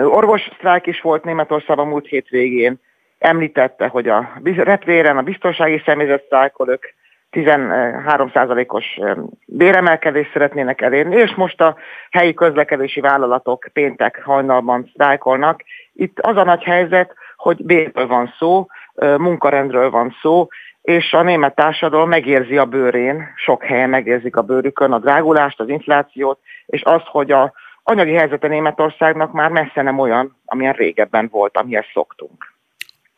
orvos 0.05 0.51
sztrájk 0.57 0.87
is 0.87 1.01
volt 1.01 1.25
Németországban 1.25 1.87
múlt 1.87 2.07
hétvégén. 2.07 2.81
Említette, 3.19 3.87
hogy 3.87 4.09
a 4.09 4.33
reptéren 4.57 5.19
a 5.19 5.23
biztonsági 5.23 5.83
személyzet 5.85 6.25
sztrájkol, 6.25 6.69
ők 6.69 6.85
13%-os 7.33 9.01
béremelkedést 9.47 10.33
szeretnének 10.33 10.81
elérni, 10.81 11.17
és 11.17 11.35
most 11.35 11.61
a 11.61 11.77
helyi 12.11 12.35
közlekedési 12.35 13.01
vállalatok 13.01 13.69
péntek 13.73 14.23
hajnalban 14.25 14.89
sztrájkolnak. 14.93 15.63
Itt 15.93 16.19
az 16.19 16.37
a 16.37 16.45
nagy 16.45 16.63
helyzet, 16.63 17.15
hogy 17.37 17.65
bérről 17.65 18.07
van 18.07 18.35
szó, 18.39 18.67
munkarendről 18.95 19.91
van 19.91 20.17
szó, 20.23 20.47
és 20.83 21.13
a 21.13 21.23
német 21.23 21.55
társadalom 21.55 22.09
megérzi 22.09 22.57
a 22.57 22.65
bőrén, 22.65 23.33
sok 23.37 23.65
helyen 23.65 23.91
megérzik 23.91 24.37
a 24.37 24.43
bőrükön 24.43 24.93
a 24.93 24.99
drágulást, 24.99 25.61
az 25.61 25.69
inflációt, 25.69 26.39
és 26.67 26.83
az, 26.83 27.03
hogy 27.05 27.31
a 27.31 27.53
anyagi 27.83 28.13
helyzete 28.13 28.49
Németországnak 28.49 29.33
már 29.33 29.51
messze 29.51 29.83
nem 29.83 29.99
olyan, 29.99 30.37
amilyen 30.45 30.73
régebben 30.73 31.29
volt, 31.33 31.57
amihez 31.57 31.87
szoktunk 31.93 32.50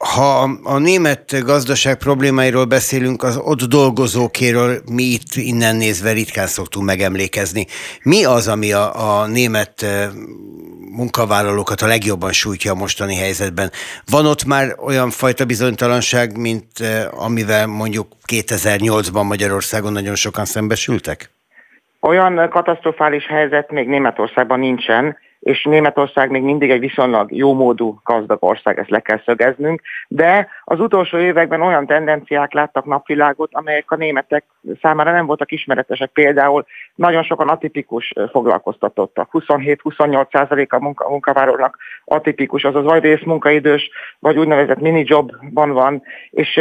ha 0.03 0.59
a 0.63 0.79
német 0.79 1.45
gazdaság 1.45 1.97
problémáiról 1.97 2.65
beszélünk, 2.65 3.23
az 3.23 3.37
ott 3.37 3.63
dolgozókéről 3.63 4.79
mi 4.93 5.03
itt 5.03 5.35
innen 5.35 5.77
nézve 5.77 6.13
ritkán 6.13 6.47
szoktunk 6.47 6.87
megemlékezni. 6.87 7.67
Mi 8.03 8.25
az, 8.25 8.49
ami 8.49 8.73
a, 8.73 9.21
a 9.21 9.27
német 9.27 9.87
munkavállalókat 10.97 11.81
a 11.81 11.87
legjobban 11.87 12.33
sújtja 12.33 12.73
a 12.73 12.75
mostani 12.75 13.17
helyzetben? 13.17 13.71
Van 14.11 14.27
ott 14.27 14.45
már 14.45 14.67
olyan 14.85 15.11
fajta 15.11 15.45
bizonytalanság, 15.45 16.37
mint 16.37 16.67
amivel 17.11 17.67
mondjuk 17.67 18.07
2008-ban 18.33 19.29
Magyarországon 19.29 19.93
nagyon 19.93 20.15
sokan 20.15 20.45
szembesültek? 20.45 21.31
Olyan 22.01 22.49
katasztrofális 22.51 23.27
helyzet 23.27 23.71
még 23.71 23.89
Németországban 23.89 24.59
nincsen, 24.59 25.17
és 25.43 25.65
Németország 25.65 26.31
még 26.31 26.43
mindig 26.43 26.71
egy 26.71 26.81
viszonylag 26.81 27.33
jómódú 27.33 28.01
gazdag 28.05 28.37
ország, 28.41 28.79
ezt 28.79 28.91
le 28.91 29.01
kell 29.01 29.21
szögeznünk, 29.25 29.81
de 30.09 30.49
az 30.65 30.81
utolsó 30.81 31.19
években 31.19 31.61
olyan 31.61 31.87
tendenciák 31.87 32.53
láttak 32.53 32.85
napvilágot, 32.85 33.51
amelyek 33.53 33.91
a 33.91 33.97
németek 33.97 34.45
számára 34.81 35.13
nem 35.13 35.27
voltak 35.27 35.53
ismeretesek. 35.53 36.11
Például 36.11 36.67
nagyon 36.95 37.23
sokan 37.23 37.49
atipikus 37.49 38.13
foglalkoztatottak. 38.31 39.29
27-28 39.33 40.27
százalék 40.33 40.73
a 40.73 40.81
munka, 40.81 41.09
munkavállalónak 41.09 41.79
atipikus, 42.05 42.65
azaz 42.65 42.85
vagy 42.85 43.03
részmunkaidős, 43.03 43.91
vagy 44.19 44.39
úgynevezett 44.39 44.81
minijobban 44.81 45.71
van, 45.71 46.03
és 46.31 46.61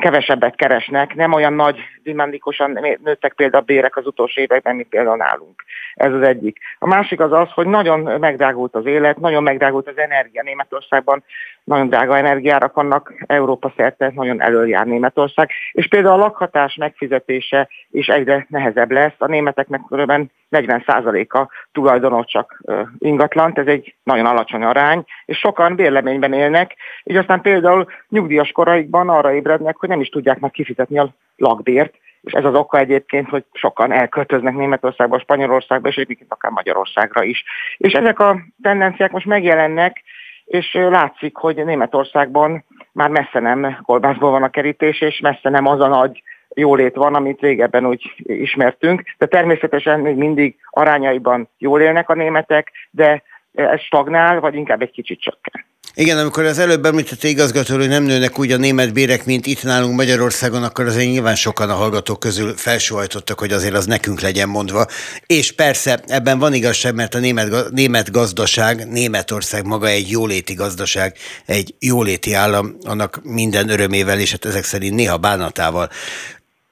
kevesebbet 0.00 0.56
keresnek, 0.56 1.14
nem 1.14 1.32
olyan 1.32 1.52
nagy 1.52 1.78
dinamikusan 2.02 2.78
nőttek 3.04 3.32
például 3.32 3.62
a 3.62 3.66
bérek 3.66 3.96
az 3.96 4.06
utolsó 4.06 4.40
években, 4.40 4.76
mint 4.76 4.88
például 4.88 5.16
nálunk. 5.16 5.64
Ez 6.00 6.12
az 6.12 6.22
egyik. 6.22 6.58
A 6.78 6.86
másik 6.86 7.20
az 7.20 7.32
az, 7.32 7.50
hogy 7.50 7.66
nagyon 7.66 8.20
megdrágult 8.20 8.74
az 8.74 8.86
élet, 8.86 9.18
nagyon 9.18 9.42
megdrágult 9.42 9.88
az 9.88 9.98
energia 9.98 10.42
Németországban, 10.42 11.24
nagyon 11.64 11.88
drága 11.88 12.16
energiárak 12.16 12.74
vannak, 12.74 13.12
Európa 13.26 13.72
szerte 13.76 14.12
nagyon 14.14 14.42
előjár 14.42 14.86
Németország, 14.86 15.50
és 15.72 15.88
például 15.88 16.14
a 16.14 16.24
lakhatás 16.24 16.74
megfizetése 16.74 17.68
is 17.90 18.08
egyre 18.08 18.46
nehezebb 18.48 18.90
lesz. 18.90 19.14
A 19.18 19.26
németeknek 19.26 19.80
kb. 19.80 20.12
40%-a 20.50 21.48
tulajdonos 21.72 22.26
csak 22.26 22.62
ingatlant, 22.98 23.58
ez 23.58 23.66
egy 23.66 23.94
nagyon 24.02 24.26
alacsony 24.26 24.62
arány, 24.62 25.04
és 25.24 25.38
sokan 25.38 25.74
bérleményben 25.74 26.32
élnek, 26.32 26.76
és 27.02 27.16
aztán 27.16 27.40
például 27.40 27.86
nyugdíjas 28.08 28.52
koraikban 28.52 29.08
arra 29.08 29.32
ébrednek, 29.32 29.76
hogy 29.76 29.88
nem 29.88 30.00
is 30.00 30.08
tudják 30.08 30.38
meg 30.38 30.50
kifizetni 30.50 30.98
a 30.98 31.14
lakbért, 31.36 31.94
és 32.22 32.32
ez 32.32 32.44
az 32.44 32.54
oka 32.54 32.78
egyébként, 32.78 33.28
hogy 33.28 33.44
sokan 33.52 33.92
elköltöznek 33.92 34.54
Németországba, 34.54 35.18
Spanyolországba, 35.18 35.88
és 35.88 35.96
egyébként 35.96 36.32
akár 36.32 36.50
Magyarországra 36.50 37.22
is. 37.22 37.44
És 37.76 37.92
ezek 37.92 38.18
a 38.18 38.40
tendenciák 38.62 39.10
most 39.10 39.26
megjelennek, 39.26 40.02
és 40.44 40.74
látszik, 40.74 41.36
hogy 41.36 41.64
Németországban 41.64 42.64
már 42.92 43.08
messze 43.08 43.40
nem 43.40 43.78
kolbászból 43.82 44.30
van 44.30 44.42
a 44.42 44.50
kerítés, 44.50 45.00
és 45.00 45.20
messze 45.20 45.50
nem 45.50 45.66
az 45.66 45.80
a 45.80 45.88
nagy 45.88 46.22
jólét 46.54 46.94
van, 46.94 47.14
amit 47.14 47.40
régebben 47.40 47.86
úgy 47.86 48.14
ismertünk, 48.22 49.02
de 49.18 49.26
természetesen 49.26 50.00
még 50.00 50.16
mindig 50.16 50.56
arányaiban 50.70 51.48
jól 51.58 51.80
élnek 51.80 52.08
a 52.08 52.14
németek, 52.14 52.72
de 52.90 53.22
ez 53.54 53.80
stagnál, 53.80 54.40
vagy 54.40 54.54
inkább 54.54 54.82
egy 54.82 54.90
kicsit 54.90 55.20
csökken. 55.20 55.64
Igen, 55.94 56.18
amikor 56.18 56.44
az 56.44 56.58
előbb 56.58 56.84
említette 56.86 57.28
igazgató, 57.28 57.76
hogy 57.76 57.88
nem 57.88 58.02
nőnek 58.02 58.38
úgy 58.38 58.52
a 58.52 58.56
német 58.56 58.92
bérek, 58.92 59.24
mint 59.24 59.46
itt 59.46 59.62
nálunk 59.62 59.96
Magyarországon, 59.96 60.62
akkor 60.62 60.86
azért 60.86 61.10
nyilván 61.10 61.34
sokan 61.34 61.70
a 61.70 61.74
hallgatók 61.74 62.20
közül 62.20 62.56
felsóhajtottak, 62.56 63.38
hogy 63.38 63.52
azért 63.52 63.74
az 63.74 63.86
nekünk 63.86 64.20
legyen 64.20 64.48
mondva. 64.48 64.86
És 65.26 65.52
persze 65.52 66.02
ebben 66.06 66.38
van 66.38 66.54
igazság, 66.54 66.94
mert 66.94 67.14
a 67.14 67.18
német, 67.18 67.70
német 67.70 68.10
gazdaság, 68.10 68.88
Németország 68.88 69.66
maga 69.66 69.86
egy 69.86 70.10
jóléti 70.10 70.54
gazdaság, 70.54 71.16
egy 71.46 71.74
jóléti 71.78 72.34
állam, 72.34 72.76
annak 72.82 73.20
minden 73.22 73.68
örömével, 73.68 74.18
és 74.18 74.30
hát 74.30 74.44
ezek 74.44 74.64
szerint 74.64 74.94
néha 74.94 75.16
bánatával. 75.16 75.90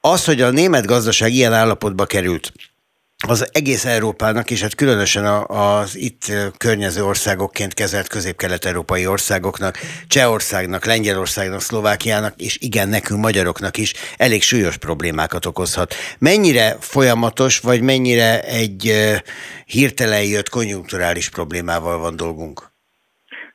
Az, 0.01 0.25
hogy 0.25 0.41
a 0.41 0.49
német 0.49 0.85
gazdaság 0.85 1.33
ilyen 1.33 1.53
állapotba 1.53 2.05
került, 2.05 2.51
az 3.27 3.49
egész 3.53 3.85
Európának, 3.85 4.51
és 4.51 4.61
hát 4.61 4.75
különösen 4.75 5.25
az 5.47 5.97
itt 5.97 6.23
környező 6.57 7.03
országokként 7.03 7.73
kezelt 7.73 8.07
közép-kelet-európai 8.07 9.07
országoknak, 9.07 9.77
Csehországnak, 10.07 10.85
Lengyelországnak, 10.85 11.59
Szlovákiának, 11.59 12.33
és 12.37 12.57
igen, 12.61 12.89
nekünk 12.89 13.21
magyaroknak 13.21 13.77
is 13.77 13.93
elég 14.17 14.41
súlyos 14.41 14.77
problémákat 14.77 15.45
okozhat. 15.45 15.93
Mennyire 16.19 16.75
folyamatos, 16.79 17.59
vagy 17.59 17.81
mennyire 17.81 18.41
egy 18.41 18.91
hirtelen 19.65 20.23
jött 20.23 20.49
konjunkturális 20.49 21.29
problémával 21.29 21.97
van 21.97 22.15
dolgunk? 22.15 22.61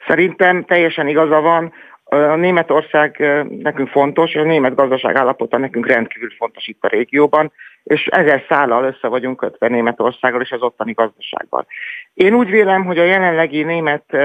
Szerintem 0.06 0.64
teljesen 0.64 1.09
igaza 1.09 1.40
van. 1.40 1.73
A 2.04 2.37
Németország 2.37 3.16
nekünk 3.62 3.88
fontos, 3.88 4.35
a 4.35 4.42
német 4.42 4.75
gazdaság 4.75 5.16
állapota 5.16 5.59
nekünk 5.59 5.87
rendkívül 5.87 6.30
fontos 6.38 6.66
itt 6.66 6.83
a 6.83 6.88
régióban, 6.88 7.52
és 7.85 8.07
ezer 8.07 8.45
szállal 8.49 8.85
össze 8.85 9.09
vagyunk 9.09 9.37
kötve 9.37 9.69
Németországgal 9.69 10.41
és 10.41 10.50
az 10.50 10.62
ottani 10.62 10.93
gazdasággal. 10.93 11.67
Én 12.14 12.35
úgy 12.35 12.50
vélem, 12.50 12.85
hogy 12.85 12.99
a 12.99 13.05
jelenlegi 13.05 13.62
német 13.62 14.17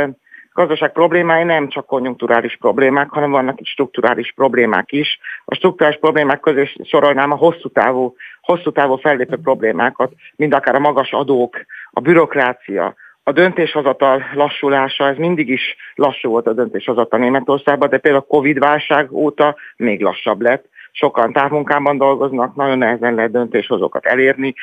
gazdaság 0.54 0.92
problémái 0.92 1.44
nem 1.44 1.68
csak 1.68 1.86
konjunkturális 1.86 2.58
problémák, 2.58 3.10
hanem 3.10 3.32
vannak 3.32 3.60
itt 3.60 3.66
strukturális 3.66 4.34
problémák 4.36 4.92
is. 4.92 5.20
A 5.46 5.56
strukturális 5.56 6.00
problémák 6.00 6.39
közé 6.39 6.72
sorolnám 6.84 7.32
a 7.32 7.36
hosszú 7.36 7.70
távú, 7.70 8.16
hosszú 8.42 8.72
távú 8.72 8.96
fellépő 8.96 9.38
problémákat, 9.38 10.12
mind 10.36 10.54
akár 10.54 10.75
a 10.75 10.80
magas 10.80 11.12
adók, 11.12 11.58
a 11.92 12.00
bürokrácia, 12.00 12.96
a 13.24 13.32
döntéshozatal 13.32 14.24
lassulása, 14.34 15.08
ez 15.08 15.18
mindig 15.18 15.50
is 15.50 15.75
lassú 15.96 16.30
volt 16.30 16.48
a 16.48 16.54
döntéshozatal 16.54 17.20
Németországban, 17.20 17.89
de 17.89 17.98
például 17.98 18.24
a 18.24 18.34
Covid-válság 18.34 19.12
óta 19.12 19.56
még 19.75 20.01
lassabb 20.01 20.42
lett. 20.42 20.66
Sokan 20.91 21.34
távmunkában 21.34 21.98
dolgoznak, 21.98 22.55
nagyon 22.55 22.77
nehezen 22.77 23.13
lehet 23.13 23.31
döntéshozókat 23.31 24.05
elérni, 24.05 24.53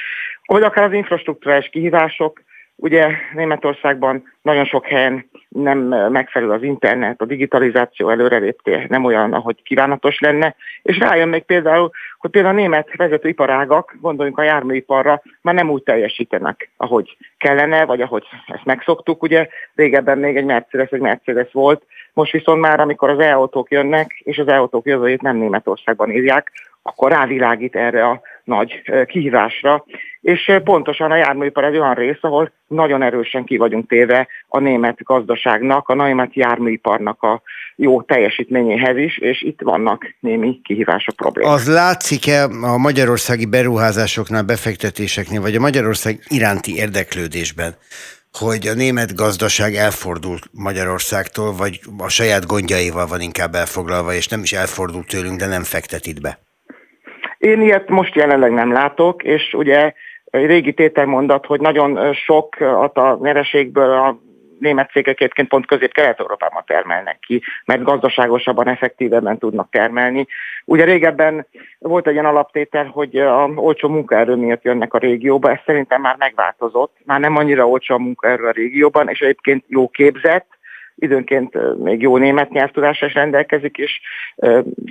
vagy 0.45 0.63
akár 0.63 0.85
az 0.85 0.93
infrastruktúrás 0.93 1.69
kihívások, 1.69 2.43
Ugye 2.79 3.09
Németországban 3.35 4.33
nagyon 4.43 4.65
sok 4.65 4.87
helyen 4.87 5.31
nem 5.49 5.79
megfelelő 6.11 6.53
az 6.53 6.63
internet, 6.63 7.21
a 7.21 7.25
digitalizáció 7.25 8.09
előrelépte 8.09 8.87
nem 8.89 9.05
olyan, 9.05 9.33
ahogy 9.33 9.63
kívánatos 9.63 10.19
lenne, 10.19 10.55
és 10.83 10.99
rájön 10.99 11.29
még 11.29 11.43
például, 11.43 11.91
hogy 12.19 12.31
például 12.31 12.55
a 12.55 12.61
német 12.61 12.97
vezetőiparágak, 12.97 13.97
gondoljunk 14.01 14.39
a 14.39 14.43
járműiparra, 14.43 15.23
már 15.41 15.55
nem 15.55 15.71
úgy 15.71 15.83
teljesítenek, 15.83 16.71
ahogy 16.77 17.17
kellene, 17.39 17.85
vagy 17.85 18.01
ahogy 18.01 18.25
ezt 18.47 18.65
megszoktuk. 18.65 19.23
Ugye 19.23 19.49
régebben 19.75 20.19
még 20.19 20.37
egy 20.37 20.45
Mercedes, 20.45 20.91
egy 20.91 21.01
Mercedes 21.01 21.53
volt, 21.53 21.83
most 22.13 22.33
viszont 22.33 22.61
már, 22.61 22.81
amikor 22.81 23.11
az 23.11 23.19
e-autók 23.19 23.71
jönnek, 23.71 24.11
és 24.25 24.39
az 24.39 24.49
e-autók 24.49 24.87
jövőjét 24.87 25.23
nem 25.23 25.37
Németországban 25.37 26.11
írják, 26.11 26.53
akkor 26.83 27.11
rávilágít 27.11 27.77
erre 27.77 28.07
a 28.07 28.21
nagy 28.47 28.83
kihívásra, 29.07 29.85
és 30.21 30.53
pontosan 30.65 31.11
a 31.11 31.17
járműipar 31.17 31.65
egy 31.65 31.77
olyan 31.77 31.95
rész, 31.95 32.19
ahol 32.21 32.53
nagyon 32.67 33.03
erősen 33.03 33.45
ki 33.45 33.57
vagyunk 33.57 33.89
téve 33.89 34.29
a 34.49 34.59
német 34.59 35.03
gazdaságnak, 35.03 35.89
a 35.89 35.95
német 35.95 36.35
járműiparnak 36.35 37.23
a 37.23 37.43
jó 37.77 38.03
teljesítményéhez 38.03 38.97
is, 38.97 39.19
és 39.19 39.43
itt 39.43 39.61
vannak 39.61 40.15
némi 40.21 40.61
kihívások, 40.65 41.17
problémák. 41.17 41.53
Az 41.53 41.69
látszik-e 41.69 42.43
a 42.45 42.77
magyarországi 42.77 43.47
beruházásoknál, 43.47 44.43
befektetéseknél, 44.43 45.41
vagy 45.41 45.55
a 45.55 45.61
Magyarország 45.61 46.19
iránti 46.29 46.77
érdeklődésben, 46.77 47.75
hogy 48.33 48.67
a 48.67 48.75
német 48.75 49.15
gazdaság 49.15 49.75
elfordult 49.75 50.49
Magyarországtól, 50.53 51.53
vagy 51.53 51.81
a 51.99 52.09
saját 52.09 52.47
gondjaival 52.47 53.07
van 53.07 53.21
inkább 53.21 53.55
elfoglalva, 53.55 54.15
és 54.15 54.29
nem 54.29 54.43
is 54.43 54.53
elfordult 54.53 55.07
tőlünk, 55.07 55.39
de 55.39 55.47
nem 55.47 55.63
fektet 55.63 56.07
itt 56.07 56.21
be? 56.21 56.46
Én 57.39 57.61
ilyet 57.61 57.89
most 57.89 58.15
jelenleg 58.15 58.53
nem 58.53 58.73
látok, 58.73 59.23
és 59.23 59.55
ugye 59.55 59.93
régi 60.31 60.73
tételmondat, 60.73 61.47
hogy 61.47 61.61
nagyon 61.61 62.13
sok 62.13 62.57
a 62.95 63.19
nyereségből 63.21 63.91
a 63.91 64.19
német 64.59 64.91
cégek 64.91 65.21
egyébként 65.21 65.49
pont 65.49 65.67
közép-kelet-európában 65.67 66.63
termelnek 66.67 67.19
ki, 67.19 67.43
mert 67.65 67.83
gazdaságosabban, 67.83 68.69
effektívebben 68.69 69.39
tudnak 69.39 69.71
termelni. 69.71 70.27
Ugye 70.65 70.85
régebben 70.85 71.47
volt 71.79 72.07
egy 72.07 72.13
ilyen 72.13 72.25
alaptétel, 72.25 72.85
hogy 72.85 73.17
a 73.17 73.51
olcsó 73.55 73.89
munkaerő 73.89 74.35
miatt 74.35 74.63
jönnek 74.63 74.95
a 74.95 74.99
régióba, 74.99 75.51
ez 75.51 75.59
szerintem 75.67 76.01
már 76.01 76.17
megváltozott, 76.19 76.97
már 77.05 77.21
nem 77.21 77.37
annyira 77.37 77.69
olcsó 77.69 77.95
a 77.95 77.99
munkaerő 77.99 78.47
a 78.47 78.51
régióban, 78.51 79.09
és 79.09 79.21
egyébként 79.21 79.65
jó 79.67 79.89
képzett, 79.89 80.47
időnként 80.99 81.79
még 81.83 82.01
jó 82.01 82.17
német 82.17 82.51
nyelvtudással 82.51 83.09
is 83.09 83.15
rendelkezik, 83.15 83.77
és 83.77 84.01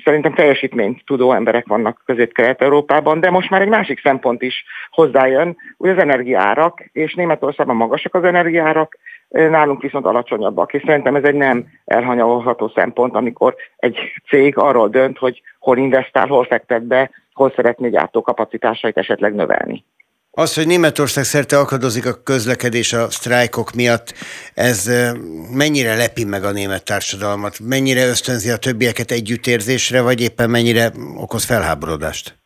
szerintem 0.04 0.34
teljesítményt 0.34 1.06
tudó 1.06 1.34
emberek 1.34 1.68
vannak 1.68 2.02
közép-kelet-európában, 2.06 3.20
de 3.20 3.30
most 3.30 3.50
már 3.50 3.62
egy 3.62 3.68
másik 3.68 4.00
szempont 4.02 4.42
is 4.42 4.64
hozzájön, 4.90 5.58
hogy 5.78 5.90
az 5.90 5.98
energiárak, 5.98 6.90
és 6.92 7.14
Németországban 7.14 7.76
magasak 7.76 8.16
az 8.16 8.24
energiárak, 8.24 8.98
nálunk 9.30 9.82
viszont 9.82 10.06
alacsonyabbak, 10.06 10.74
és 10.74 10.84
szerintem 10.86 11.16
ez 11.16 11.24
egy 11.24 11.36
nem 11.36 11.66
elhanyagolható 11.86 12.68
szempont, 12.76 13.16
amikor 13.16 13.56
egy 13.78 13.98
cég 14.30 14.58
arról 14.58 14.90
dönt, 14.90 15.18
hogy 15.18 15.42
hol 15.60 15.78
investál, 15.78 16.28
hol 16.28 16.46
fektet 16.46 16.84
be, 16.84 17.10
hol 17.34 17.54
szeretné 17.56 17.90
gyártókapacitásait 17.90 18.98
esetleg 18.98 19.36
növelni. 19.36 19.84
Az, 20.38 20.54
hogy 20.54 20.68
Németország 20.68 21.24
szerte 21.24 21.60
akadozik 21.60 22.06
a 22.06 22.14
közlekedés 22.24 22.94
a 22.94 23.10
sztrájkok 23.10 23.74
miatt, 23.74 24.14
ez 24.54 24.90
mennyire 25.52 25.96
lepi 25.96 26.24
meg 26.24 26.44
a 26.44 26.52
német 26.52 26.84
társadalmat? 26.84 27.60
Mennyire 27.60 28.08
ösztönzi 28.08 28.50
a 28.50 28.58
többieket 28.58 29.12
együttérzésre, 29.12 30.02
vagy 30.02 30.22
éppen 30.22 30.50
mennyire 30.50 30.92
okoz 31.16 31.44
felháborodást? 31.44 32.45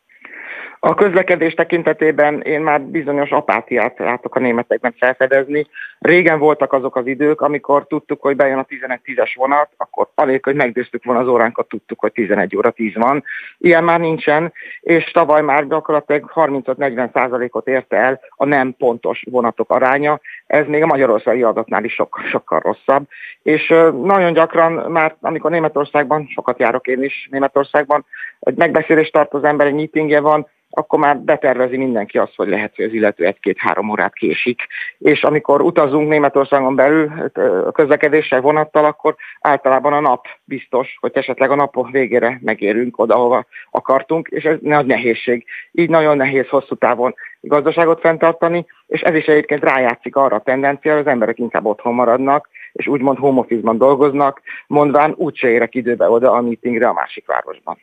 A 0.82 0.94
közlekedés 0.94 1.54
tekintetében 1.54 2.42
én 2.42 2.62
már 2.62 2.82
bizonyos 2.82 3.30
apátiát 3.30 3.98
látok 3.98 4.36
a 4.36 4.40
németekben 4.40 4.96
felfedezni. 4.98 5.68
Régen 6.00 6.40
voltak 6.40 6.74
azok 6.74 6.96
az 6.96 7.08
idők, 7.08 7.42
amikor 7.42 7.88
tudtuk, 7.88 8.22
hogy 8.22 8.36
bejön 8.36 8.58
a 8.58 8.66
11-10-es 8.66 9.34
vonat, 9.36 9.70
akkor 9.78 10.08
alig, 10.16 10.44
hogy 10.44 10.56
megdőztük 10.56 11.04
volna 11.04 11.22
az 11.22 11.28
óránkat, 11.28 11.68
tudtuk, 11.68 12.00
hogy 12.00 12.12
11 12.12 12.56
óra 12.56 12.70
10 12.70 12.96
van. 12.96 13.24
Ilyen 13.58 13.84
már 13.84 14.00
nincsen, 14.00 14.54
és 14.82 15.12
tavaly 15.12 15.42
már 15.42 15.68
gyakorlatilag 15.68 16.32
35-40 16.36 17.14
százalékot 17.14 17.68
érte 17.68 17.98
el 17.98 18.20
a 18.36 18.46
nem 18.46 18.76
pontos 18.78 19.24
vonatok 19.32 19.72
aránya. 19.72 20.20
Ez 20.48 20.66
még 20.68 20.84
a 20.84 20.86
magyarországi 20.86 21.44
adatnál 21.44 21.84
is 21.84 21.94
sok, 21.94 22.20
sokkal 22.30 22.60
rosszabb. 22.60 23.08
És 23.44 23.68
nagyon 24.04 24.34
gyakran 24.34 24.92
már, 24.92 25.16
amikor 25.22 25.52
Németországban, 25.52 26.28
sokat 26.28 26.60
járok 26.60 26.88
én 26.88 27.04
is 27.04 27.28
Németországban, 27.32 28.06
egy 28.40 28.56
megbeszélést 28.56 29.12
tart 29.12 29.34
az 29.34 29.44
ember, 29.44 29.68
egy 29.68 29.74
meetingje 29.74 30.20
van, 30.20 30.48
akkor 30.70 31.00
már 31.00 31.18
betervezi 31.18 31.78
mindenki 31.78 32.18
azt, 32.18 32.36
hogy 32.36 32.48
lehet, 32.48 32.76
hogy 32.76 32.86
az 32.86 32.94
illető 32.94 33.26
egy-két-három 33.26 33.90
órát 33.90 34.14
késik. 34.14 34.62
És 34.98 35.24
amikor 35.24 35.62
utazunk 35.62 36.10
Németországon 36.10 36.76
belül 36.76 37.12
a 37.66 37.72
közlekedéssel 37.72 38.42
vonattal, 38.42 38.86
akkor 38.86 39.16
általában 39.40 39.94
a 39.94 40.00
nap 40.00 40.26
biztos, 40.44 40.98
hogy 41.00 41.12
esetleg 41.14 41.52
a 41.52 41.56
nap 41.56 41.92
végére 41.92 42.40
megérünk 42.42 43.00
oda, 43.00 43.16
ahova 43.16 43.46
akartunk, 43.72 44.28
és 44.28 44.44
ez 44.44 44.58
nagy 44.62 44.86
nehézség. 44.86 45.46
Így 45.72 45.90
nagyon 45.90 46.18
nehéz 46.18 46.48
hosszú 46.48 46.76
távon 46.76 47.16
gazdaságot 47.42 48.00
fenntartani, 48.00 48.66
és 48.88 49.02
ez 49.02 49.16
is 49.16 49.26
egyébként 49.26 49.64
rájátszik 49.64 50.16
arra 50.16 50.36
a 50.36 50.42
tendencia, 50.42 50.92
hogy 50.92 51.02
az 51.02 51.08
emberek 51.08 51.40
inkább 51.40 51.66
otthon 51.66 51.94
maradnak, 51.94 52.50
és 52.72 52.88
úgymond 52.88 53.18
home 53.18 53.74
dolgoznak, 53.74 54.42
mondván 54.68 55.14
úgyse 55.18 55.50
érek 55.50 55.76
időbe 55.76 56.10
oda 56.10 56.32
a 56.32 56.42
meetingre 56.42 56.88
a 56.88 56.94
másik 56.94 57.26
városban. 57.28 57.78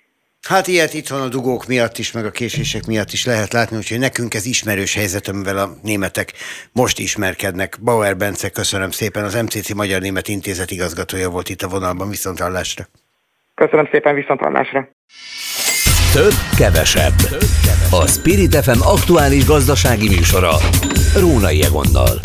Hát 0.48 0.66
ilyet 0.66 0.94
itt 0.94 1.08
van 1.08 1.20
a 1.20 1.28
dugók 1.28 1.66
miatt 1.66 1.98
is, 1.98 2.12
meg 2.12 2.24
a 2.24 2.30
késések 2.30 2.86
miatt 2.86 3.12
is 3.12 3.24
lehet 3.24 3.52
látni, 3.52 3.76
úgyhogy 3.76 3.98
nekünk 3.98 4.34
ez 4.34 4.46
ismerős 4.46 4.94
helyzet, 4.94 5.28
amivel 5.28 5.58
a 5.58 5.76
németek 5.82 6.32
most 6.72 6.98
ismerkednek. 6.98 7.78
Bauer 7.80 8.16
Bence, 8.16 8.48
köszönöm 8.48 8.90
szépen, 8.90 9.24
az 9.24 9.34
MCC 9.34 9.72
Magyar 9.72 10.00
Német 10.00 10.28
Intézet 10.28 10.70
igazgatója 10.70 11.30
volt 11.30 11.48
itt 11.48 11.62
a 11.62 11.68
vonalban, 11.68 12.08
viszonthallásra. 12.08 12.84
Köszönöm 13.54 13.88
szépen, 13.90 14.14
viszonthallásra. 14.14 14.88
Több, 16.12 16.32
kevesebb. 16.58 17.16
Több, 17.16 17.48
kevesebb. 17.64 18.04
A 18.04 18.06
Spirit 18.06 18.56
FM 18.56 18.80
aktuális 18.80 19.44
gazdasági 19.44 20.08
műsora. 20.08 20.52
Rónai 21.16 21.62
Egonnal. 21.62 22.20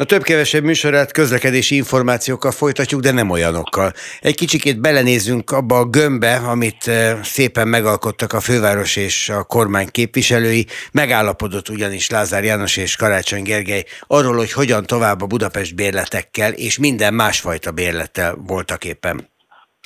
A 0.00 0.04
több-kevesebb 0.04 0.64
műsorát 0.64 1.12
közlekedési 1.12 1.74
információkkal 1.74 2.50
folytatjuk, 2.50 3.00
de 3.00 3.10
nem 3.10 3.30
olyanokkal. 3.30 3.92
Egy 4.20 4.34
kicsikét 4.34 4.80
belenézünk 4.80 5.50
abba 5.50 5.78
a 5.78 5.84
gömbbe, 5.84 6.34
amit 6.34 6.88
eh, 6.88 7.18
szépen 7.22 7.68
megalkottak 7.68 8.32
a 8.32 8.40
főváros 8.40 8.96
és 8.96 9.28
a 9.28 9.42
kormány 9.42 9.88
képviselői. 9.90 10.66
Megállapodott 10.92 11.68
ugyanis 11.68 12.10
Lázár 12.10 12.44
János 12.44 12.76
és 12.76 12.96
Karácsony 12.96 13.42
Gergely 13.42 13.84
arról, 14.06 14.36
hogy 14.36 14.52
hogyan 14.52 14.86
tovább 14.86 15.22
a 15.22 15.26
Budapest 15.26 15.74
bérletekkel 15.74 16.52
és 16.52 16.78
minden 16.78 17.14
másfajta 17.14 17.70
bérlettel 17.70 18.38
voltak 18.46 18.84
éppen. 18.84 19.37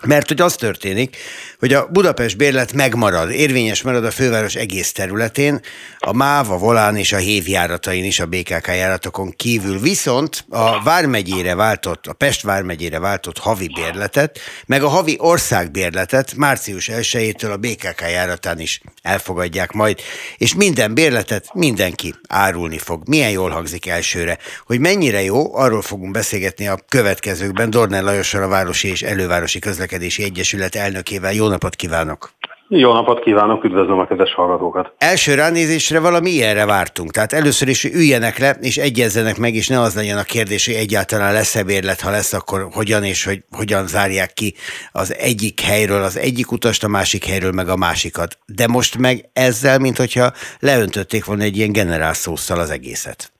Mert 0.07 0.29
hogy 0.29 0.41
az 0.41 0.55
történik, 0.55 1.17
hogy 1.59 1.73
a 1.73 1.87
Budapest 1.87 2.37
bérlet 2.37 2.73
megmarad, 2.73 3.31
érvényes 3.31 3.83
marad 3.83 4.05
a 4.05 4.11
főváros 4.11 4.55
egész 4.55 4.93
területén, 4.93 5.61
a 5.99 6.13
MÁV, 6.13 6.51
a 6.51 6.59
Volán 6.59 6.97
és 6.97 7.13
a 7.13 7.17
Hév 7.17 7.49
járatain 7.49 8.05
is 8.05 8.21
a 8.21 8.27
BKK 8.27 8.67
járatokon 8.67 9.31
kívül. 9.37 9.81
Viszont 9.81 10.45
a 10.49 10.83
Vármegyére 10.83 11.55
váltott, 11.55 12.07
a 12.07 12.13
Pest 12.13 12.43
Vármegyére 12.43 12.99
váltott 12.99 13.39
havi 13.39 13.71
bérletet, 13.75 14.39
meg 14.67 14.83
a 14.83 14.89
havi 14.89 15.17
országbérletet 15.19 16.35
március 16.37 16.91
1-től 16.93 17.53
a 17.53 17.57
BKK 17.57 18.01
járatán 18.01 18.61
is 18.61 18.81
elfogadják 19.03 19.73
majd, 19.73 20.01
és 20.37 20.55
minden 20.55 20.95
bérletet 20.95 21.55
mindenki 21.55 22.15
árulni 22.29 22.79
fog. 22.79 23.09
Milyen 23.09 23.31
jól 23.31 23.51
hangzik 23.51 23.87
elsőre. 23.87 24.39
Hogy 24.67 24.81
mennyire 24.81 25.23
jó, 25.23 25.57
arról 25.57 25.83
fogunk 25.83 26.13
beszélgetni 26.13 26.69
a 26.69 26.79
következőkben 26.89 27.71
Dornel 27.71 28.05
Lajossal 28.05 28.43
a 28.43 28.49
Városi 28.49 28.89
és 28.89 29.03
Elővárosi 29.03 29.59
Közlekedési 29.59 29.91
Közlekedési 29.93 30.23
Egyesület 30.23 30.75
elnökével. 30.75 31.33
Jó 31.33 31.49
napot 31.49 31.75
kívánok! 31.75 32.31
Jó 32.69 32.93
napot 32.93 33.21
kívánok, 33.21 33.65
üdvözlöm 33.65 33.99
a 33.99 34.07
kedves 34.07 34.35
hallgatókat! 34.35 34.93
Első 34.99 35.35
ránézésre 35.35 36.01
valami 36.01 36.31
ilyenre 36.31 36.67
vártunk. 36.67 37.11
Tehát 37.11 37.33
először 37.33 37.69
is 37.69 37.85
üljenek 37.85 38.39
le, 38.39 38.51
és 38.61 38.77
egyezzenek 38.77 39.39
meg, 39.39 39.55
és 39.55 39.69
ne 39.69 39.81
az 39.81 39.95
legyen 39.95 40.19
a 40.19 40.23
kérdés, 40.23 40.67
hogy 40.67 40.75
egyáltalán 40.75 41.33
lesz-e 41.33 41.63
bérlet, 41.65 42.01
ha 42.01 42.11
lesz, 42.11 42.33
akkor 42.33 42.69
hogyan 42.75 43.05
és 43.05 43.25
hogy 43.25 43.39
hogyan 43.57 43.87
zárják 43.87 44.33
ki 44.33 44.55
az 44.93 45.17
egyik 45.19 45.61
helyről 45.61 46.03
az 46.03 46.19
egyik 46.19 46.53
utast, 46.53 46.85
a 46.85 46.89
másik 46.89 47.25
helyről 47.25 47.53
meg 47.53 47.69
a 47.69 47.77
másikat. 47.77 48.39
De 48.47 48.67
most 48.67 48.99
meg 48.99 49.31
ezzel, 49.33 49.79
mint 49.79 49.97
hogyha 49.97 50.33
leöntötték 50.61 51.25
volna 51.25 51.43
egy 51.43 51.57
ilyen 51.57 51.73
generálszószal 51.73 52.59
az 52.59 52.71
egészet. 52.71 53.33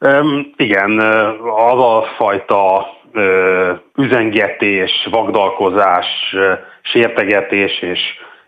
Um, 0.00 0.52
igen, 0.56 1.00
az 1.56 1.78
a 1.78 2.04
fajta 2.16 2.86
üzengetés, 3.96 5.08
vagdalkozás, 5.10 6.06
sértegetés 6.82 7.80
és, 7.80 8.00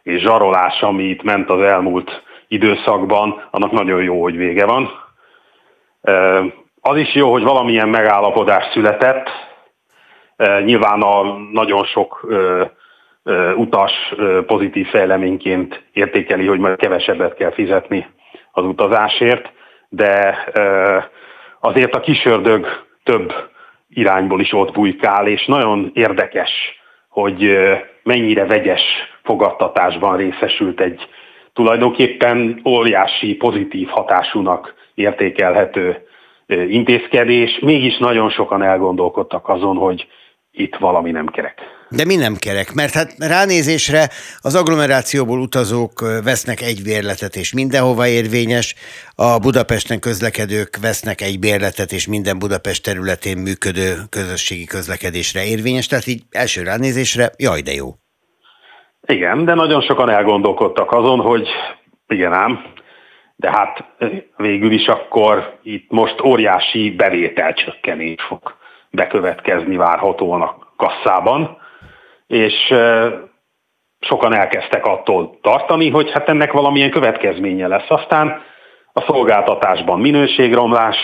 és 0.02 0.20
zsarolás, 0.20 0.80
ami 0.80 1.02
itt 1.02 1.22
ment 1.22 1.50
az 1.50 1.60
elmúlt 1.60 2.22
időszakban, 2.48 3.48
annak 3.50 3.72
nagyon 3.72 4.02
jó, 4.02 4.22
hogy 4.22 4.36
vége 4.36 4.66
van. 4.66 4.90
Az 6.80 6.96
is 6.96 7.14
jó, 7.14 7.32
hogy 7.32 7.42
valamilyen 7.42 7.88
megállapodás 7.88 8.64
született. 8.72 9.28
Nyilván 10.64 11.02
a 11.02 11.22
nagyon 11.52 11.84
sok 11.84 12.26
utas 13.54 13.92
pozitív 14.46 14.88
fejleményként 14.88 15.82
értékeli, 15.92 16.46
hogy 16.46 16.58
majd 16.58 16.76
kevesebbet 16.76 17.34
kell 17.34 17.52
fizetni 17.52 18.06
az 18.52 18.64
utazásért, 18.64 19.52
de 19.88 20.44
azért 21.60 21.94
a 21.94 22.00
kisördög 22.00 22.66
több 23.04 23.32
irányból 23.88 24.40
is 24.40 24.52
ott 24.52 24.72
bujkál, 24.72 25.26
és 25.26 25.46
nagyon 25.46 25.90
érdekes, 25.94 26.50
hogy 27.08 27.58
mennyire 28.02 28.46
vegyes 28.46 28.82
fogadtatásban 29.22 30.16
részesült 30.16 30.80
egy 30.80 31.08
tulajdonképpen 31.52 32.60
óriási 32.64 33.34
pozitív 33.34 33.88
hatásúnak 33.88 34.74
értékelhető 34.94 36.06
intézkedés. 36.68 37.58
Mégis 37.58 37.98
nagyon 37.98 38.30
sokan 38.30 38.62
elgondolkodtak 38.62 39.48
azon, 39.48 39.76
hogy 39.76 40.06
itt 40.50 40.76
valami 40.76 41.10
nem 41.10 41.26
kerek. 41.26 41.60
De 41.90 42.04
mi 42.04 42.14
nem 42.14 42.34
kerek? 42.36 42.74
Mert 42.74 42.94
hát 42.94 43.14
ránézésre 43.18 44.08
az 44.40 44.54
agglomerációból 44.54 45.40
utazók 45.40 46.00
vesznek 46.24 46.60
egy 46.60 46.82
bérletet, 46.82 47.36
és 47.36 47.54
mindenhova 47.54 48.06
érvényes, 48.06 48.74
a 49.14 49.38
Budapesten 49.38 50.00
közlekedők 50.00 50.78
vesznek 50.80 51.20
egy 51.20 51.38
bérletet, 51.38 51.92
és 51.92 52.08
minden 52.08 52.38
Budapest 52.38 52.84
területén 52.84 53.36
működő 53.36 53.94
közösségi 54.10 54.64
közlekedésre 54.64 55.44
érvényes, 55.44 55.86
tehát 55.86 56.06
így 56.06 56.22
első 56.30 56.62
ránézésre, 56.62 57.30
jaj, 57.36 57.60
de 57.60 57.72
jó. 57.72 57.88
Igen, 59.06 59.44
de 59.44 59.54
nagyon 59.54 59.80
sokan 59.80 60.08
elgondolkodtak 60.10 60.92
azon, 60.92 61.20
hogy 61.20 61.48
igen 62.08 62.32
ám, 62.32 62.64
de 63.36 63.50
hát 63.50 63.84
végül 64.36 64.72
is 64.72 64.86
akkor 64.86 65.58
itt 65.62 65.90
most 65.90 66.20
óriási 66.20 66.90
bevételcsökkenés 66.90 68.22
fog 68.28 68.57
bekövetkezni 68.90 69.76
várhatóan 69.76 70.42
a 70.42 70.56
kasszában, 70.76 71.58
és 72.26 72.74
sokan 74.00 74.34
elkezdtek 74.34 74.86
attól 74.86 75.38
tartani, 75.42 75.90
hogy 75.90 76.10
hát 76.12 76.28
ennek 76.28 76.52
valamilyen 76.52 76.90
következménye 76.90 77.66
lesz. 77.66 77.88
Aztán 77.90 78.42
a 78.92 79.00
szolgáltatásban 79.00 80.00
minőségromlás, 80.00 80.96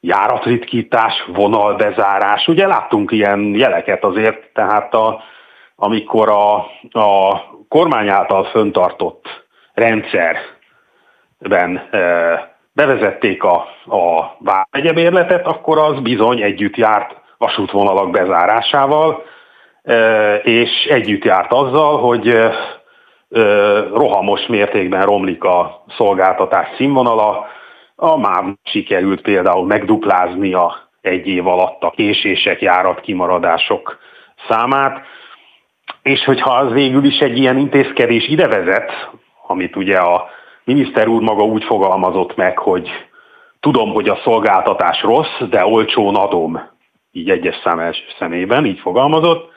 járatritkítás, 0.00 1.24
vonalbezárás. 1.26 2.46
Ugye 2.48 2.66
láttunk 2.66 3.10
ilyen 3.10 3.54
jeleket 3.54 4.04
azért, 4.04 4.52
tehát 4.52 4.94
a, 4.94 5.22
amikor 5.76 6.28
a, 6.28 6.54
a 7.00 7.40
kormány 7.68 8.08
által 8.08 8.44
föntartott 8.44 9.46
rendszerben 9.74 10.50
bevezették 12.74 13.44
a, 13.44 13.54
a 13.86 14.36
vármegyebérletet, 14.38 15.46
akkor 15.46 15.78
az 15.78 16.00
bizony 16.00 16.42
együtt 16.42 16.76
járt 16.76 17.20
vasútvonalak 17.38 18.10
bezárásával, 18.10 19.24
e, 19.82 20.34
és 20.36 20.84
együtt 20.88 21.24
járt 21.24 21.52
azzal, 21.52 21.98
hogy 21.98 22.28
e, 22.28 22.52
rohamos 23.92 24.46
mértékben 24.46 25.04
romlik 25.04 25.44
a 25.44 25.84
szolgáltatás 25.96 26.68
színvonala, 26.76 27.46
a 27.96 28.16
MÁV 28.16 28.44
sikerült 28.62 29.20
például 29.20 29.66
megduplázni 29.66 30.52
a 30.52 30.90
egy 31.00 31.26
év 31.26 31.46
alatt 31.46 31.82
a 31.82 31.90
késések, 31.90 32.60
járat 32.60 33.00
kimaradások 33.00 33.98
számát, 34.48 35.04
és 36.02 36.24
hogyha 36.24 36.50
az 36.50 36.72
végül 36.72 37.04
is 37.04 37.18
egy 37.18 37.38
ilyen 37.38 37.58
intézkedés 37.58 38.28
ide 38.28 38.48
vezet, 38.48 39.10
amit 39.46 39.76
ugye 39.76 39.98
a 39.98 40.28
miniszter 40.64 41.08
úr 41.08 41.22
maga 41.22 41.42
úgy 41.42 41.64
fogalmazott 41.64 42.36
meg, 42.36 42.58
hogy 42.58 42.90
tudom, 43.60 43.92
hogy 43.92 44.08
a 44.08 44.20
szolgáltatás 44.24 45.02
rossz, 45.02 45.40
de 45.50 45.66
olcsón 45.66 46.16
adom, 46.16 46.60
így 47.12 47.30
egyes 47.30 47.60
szám 47.64 47.78
első 47.78 48.04
szemében, 48.18 48.66
így 48.66 48.78
fogalmazott, 48.78 49.50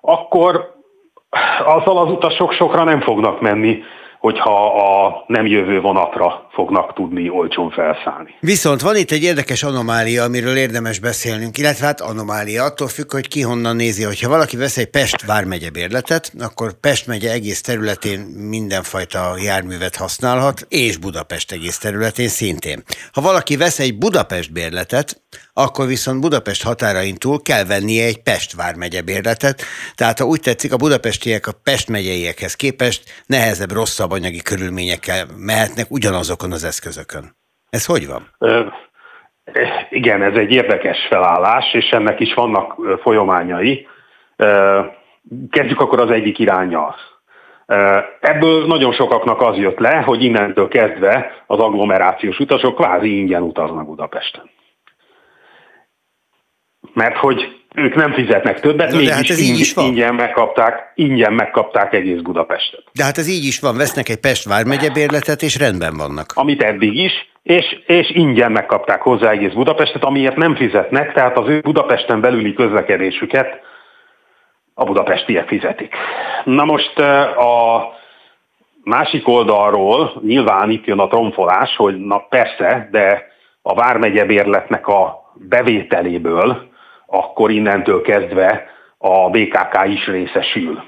akkor 0.00 0.74
azzal 1.64 1.98
az 1.98 2.10
utasok 2.10 2.52
sokra 2.52 2.84
nem 2.84 3.00
fognak 3.00 3.40
menni, 3.40 3.82
hogyha 4.20 4.66
a 4.66 5.24
nem 5.26 5.46
jövő 5.46 5.80
vonatra 5.80 6.48
fognak 6.52 6.94
tudni 6.94 7.30
olcsón 7.30 7.70
felszállni. 7.70 8.34
Viszont 8.40 8.80
van 8.80 8.96
itt 8.96 9.10
egy 9.10 9.22
érdekes 9.22 9.62
anomália, 9.62 10.22
amiről 10.22 10.56
érdemes 10.56 10.98
beszélnünk, 10.98 11.58
illetve 11.58 11.86
hát 11.86 12.00
anomália, 12.00 12.64
attól 12.64 12.88
függ, 12.88 13.12
hogy 13.12 13.28
ki 13.28 13.40
honnan 13.42 13.76
nézi. 13.76 14.02
Hogyha 14.02 14.28
valaki 14.28 14.56
vesz 14.56 14.76
egy 14.76 14.90
Pest 14.90 15.26
vármegye 15.26 15.70
bérletet, 15.70 16.32
akkor 16.40 16.80
Pest 16.80 17.06
megye 17.06 17.32
egész 17.32 17.60
területén 17.60 18.20
mindenfajta 18.48 19.34
járművet 19.42 19.96
használhat, 19.96 20.66
és 20.68 20.96
Budapest 20.96 21.52
egész 21.52 21.78
területén 21.78 22.28
szintén. 22.28 22.82
Ha 23.12 23.20
valaki 23.20 23.56
vesz 23.56 23.78
egy 23.78 23.98
Budapest 23.98 24.52
bérletet, 24.52 25.22
akkor 25.52 25.86
viszont 25.86 26.20
Budapest 26.20 26.62
határain 26.62 27.14
túl 27.14 27.42
kell 27.42 27.64
vennie 27.64 28.04
egy 28.04 28.22
Pest 28.22 28.54
vármegye 28.54 29.02
bérletet, 29.02 29.62
tehát 29.94 30.18
ha 30.18 30.24
úgy 30.24 30.40
tetszik, 30.40 30.72
a 30.72 30.76
budapestiek 30.76 31.46
a 31.46 31.52
Pest 31.62 31.88
megyeiekhez 31.88 32.54
képest 32.54 33.02
nehezebb, 33.26 33.72
rosszabb 33.72 34.09
anyagi 34.12 34.42
körülményekkel 34.42 35.26
mehetnek 35.36 35.86
ugyanazokon 35.90 36.52
az 36.52 36.64
eszközökön. 36.64 37.36
Ez 37.70 37.84
hogy 37.86 38.06
van? 38.06 38.22
Igen, 39.90 40.22
ez 40.22 40.34
egy 40.34 40.50
érdekes 40.50 41.06
felállás, 41.08 41.74
és 41.74 41.88
ennek 41.90 42.20
is 42.20 42.34
vannak 42.34 42.98
folyamányai. 43.02 43.86
Kezdjük 45.50 45.80
akkor 45.80 46.00
az 46.00 46.10
egyik 46.10 46.38
irányjal. 46.38 46.94
Ebből 48.20 48.66
nagyon 48.66 48.92
sokaknak 48.92 49.40
az 49.40 49.56
jött 49.56 49.78
le, 49.78 49.96
hogy 49.96 50.22
innentől 50.22 50.68
kezdve 50.68 51.44
az 51.46 51.58
agglomerációs 51.58 52.38
utasok 52.38 52.74
kvázi 52.74 53.18
ingyen 53.18 53.42
utaznak 53.42 53.86
Budapesten 53.86 54.50
mert 56.94 57.16
hogy 57.16 57.59
ők 57.74 57.94
nem 57.94 58.12
fizetnek 58.12 58.60
többet, 58.60 58.92
mégis 58.92 59.10
hát 59.10 59.28
ez 59.28 59.40
így 59.40 59.58
is 59.58 59.74
van. 59.74 59.84
ingyen 59.84 60.14
megkapták, 60.14 60.92
ingyen 60.94 61.32
megkapták 61.32 61.92
egész 61.92 62.20
Budapestet. 62.20 62.82
De 62.92 63.04
hát 63.04 63.18
ez 63.18 63.28
így 63.28 63.44
is 63.44 63.60
van, 63.60 63.76
vesznek 63.76 64.08
egy 64.08 64.20
Pest 64.20 64.44
vármegye 64.44 64.90
bérletet, 64.90 65.42
és 65.42 65.58
rendben 65.58 65.96
vannak. 65.96 66.32
Amit 66.34 66.62
eddig 66.62 66.96
is, 66.96 67.12
és, 67.42 67.64
és 67.86 68.10
ingyen 68.10 68.52
megkapták 68.52 69.00
hozzá 69.02 69.30
egész 69.30 69.52
Budapestet, 69.52 70.04
amiért 70.04 70.36
nem 70.36 70.56
fizetnek, 70.56 71.12
tehát 71.12 71.38
az 71.38 71.48
ő 71.48 71.60
Budapesten 71.60 72.20
belüli 72.20 72.52
közlekedésüket 72.52 73.60
a 74.74 74.84
budapestiek 74.84 75.48
fizetik. 75.48 75.94
Na 76.44 76.64
most 76.64 76.98
a 77.36 77.82
másik 78.84 79.28
oldalról 79.28 80.20
nyilván 80.24 80.70
itt 80.70 80.84
jön 80.84 80.98
a 80.98 81.08
tromfolás, 81.08 81.76
hogy 81.76 81.96
na 81.96 82.18
persze, 82.18 82.88
de 82.90 83.26
a 83.62 83.74
vármegye 83.74 84.24
bérletnek 84.24 84.86
a 84.86 85.32
bevételéből 85.34 86.69
akkor 87.10 87.50
innentől 87.50 88.02
kezdve 88.02 88.66
a 88.98 89.30
BKK 89.30 89.86
is 89.86 90.06
részesül. 90.06 90.82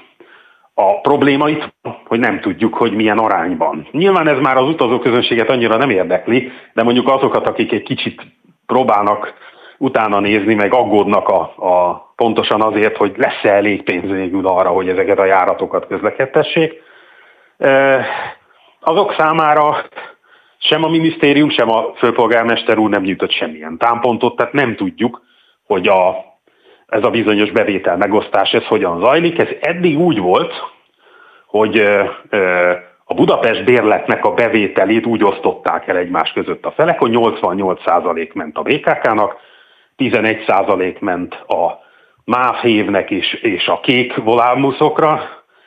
A 0.73 1.01
probléma 1.01 1.49
itt, 1.49 1.73
hogy 2.05 2.19
nem 2.19 2.39
tudjuk, 2.39 2.73
hogy 2.73 2.93
milyen 2.93 3.17
arányban. 3.17 3.87
Nyilván 3.91 4.27
ez 4.27 4.39
már 4.39 4.57
az 4.57 4.67
utazóközönséget 4.67 5.49
annyira 5.49 5.77
nem 5.77 5.89
érdekli, 5.89 6.51
de 6.73 6.83
mondjuk 6.83 7.07
azokat, 7.07 7.47
akik 7.47 7.71
egy 7.71 7.83
kicsit 7.83 8.21
próbálnak 8.65 9.33
utána 9.77 10.19
nézni, 10.19 10.53
meg 10.53 10.73
aggódnak 10.73 11.27
a, 11.27 11.39
a 11.41 12.05
pontosan 12.15 12.61
azért, 12.61 12.97
hogy 12.97 13.13
lesz-e 13.17 13.49
elég 13.49 13.83
pénz 13.83 14.09
végül 14.09 14.47
arra, 14.47 14.69
hogy 14.69 14.87
ezeket 14.87 15.19
a 15.19 15.25
járatokat 15.25 15.87
közlekedtessék. 15.87 16.73
Azok 18.79 19.15
számára 19.17 19.75
sem 20.57 20.83
a 20.83 20.89
minisztérium, 20.89 21.49
sem 21.49 21.69
a 21.69 21.93
főpolgármester 21.95 22.77
úr 22.77 22.89
nem 22.89 23.01
nyújtott 23.01 23.31
semmilyen 23.31 23.77
támpontot, 23.77 24.35
tehát 24.35 24.53
nem 24.53 24.75
tudjuk, 24.75 25.21
hogy 25.67 25.87
a, 25.87 26.15
ez 26.87 27.03
a 27.03 27.09
bizonyos 27.09 27.51
bevétel 27.51 27.97
megosztás, 27.97 28.51
ez 28.51 28.65
hogyan 28.65 28.99
zajlik. 28.99 29.39
Ez 29.39 29.49
eddig 29.61 29.99
úgy 29.99 30.19
volt, 30.19 30.53
hogy 31.45 31.77
a 33.05 33.13
Budapest 33.13 33.63
bérletnek 33.63 34.25
a 34.25 34.33
bevételét 34.33 35.05
úgy 35.05 35.23
osztották 35.23 35.87
el 35.87 35.97
egymás 35.97 36.31
között 36.31 36.65
a 36.65 36.71
felek, 36.71 36.99
hogy 36.99 37.11
88% 37.13 38.33
ment 38.33 38.57
a 38.57 38.61
BKK-nak, 38.61 39.35
11% 39.97 40.99
ment 40.99 41.33
a 41.33 41.81
MÁV 42.25 42.55
hévnek 42.55 43.11
és, 43.11 43.33
és 43.33 43.67
a 43.67 43.79
kék 43.79 44.15
volánbuszokra, 44.15 45.21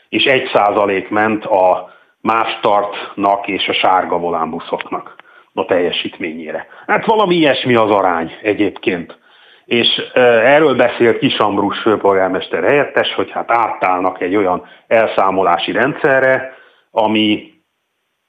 és 0.09 0.25
1% 0.27 1.09
ment 1.09 1.45
a 1.45 1.91
MÁV 2.21 2.47
startnak 2.47 3.49
és 3.49 3.69
a 3.69 3.73
sárga 3.73 4.19
volánbuszoknak 4.19 5.15
a 5.55 5.65
teljesítményére. 5.65 6.67
Hát 6.87 7.05
valami 7.05 7.35
ilyesmi 7.35 7.75
az 7.75 7.91
arány 7.91 8.39
egyébként 8.43 9.19
és 9.67 10.03
erről 10.15 10.75
beszélt 10.75 11.19
Kis 11.19 11.39
Ambrus 11.39 11.79
főpolgármester 11.79 12.63
helyettes, 12.63 13.15
hogy 13.15 13.31
hát 13.31 13.51
átállnak 13.51 14.21
egy 14.21 14.37
olyan 14.37 14.67
elszámolási 14.87 15.73
rendszerre, 15.73 16.55
ami 16.91 17.53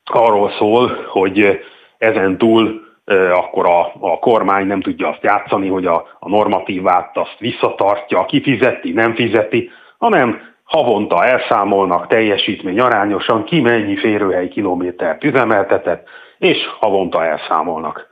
arról 0.04 0.52
szól, 0.58 1.06
hogy 1.08 1.60
ezen 1.98 2.38
túl 2.38 2.86
akkor 3.34 3.66
a, 3.66 3.92
a 4.00 4.20
kormány 4.20 4.68
nem 4.68 4.82
tudja 4.82 5.08
azt 5.08 5.24
játszani, 5.24 5.68
hogy 5.68 5.86
a, 5.86 6.08
a 6.20 6.30
normatívát 6.30 7.18
azt 7.18 7.36
visszatartja, 7.40 8.26
ki 8.26 8.42
fizeti, 8.42 8.92
nem 8.92 9.16
fizeti, 9.16 9.70
hanem 9.98 10.42
havonta 10.64 11.26
elszámolnak 11.26 12.08
teljesítmény 12.08 12.80
arányosan, 12.80 13.44
ki 13.44 13.62
mennyi 13.62 13.98
férőhely 13.98 14.48
kilométert 14.48 15.24
üzemeltetett, 15.24 16.08
és 16.38 16.58
havonta 16.80 17.26
elszámolnak. 17.26 18.08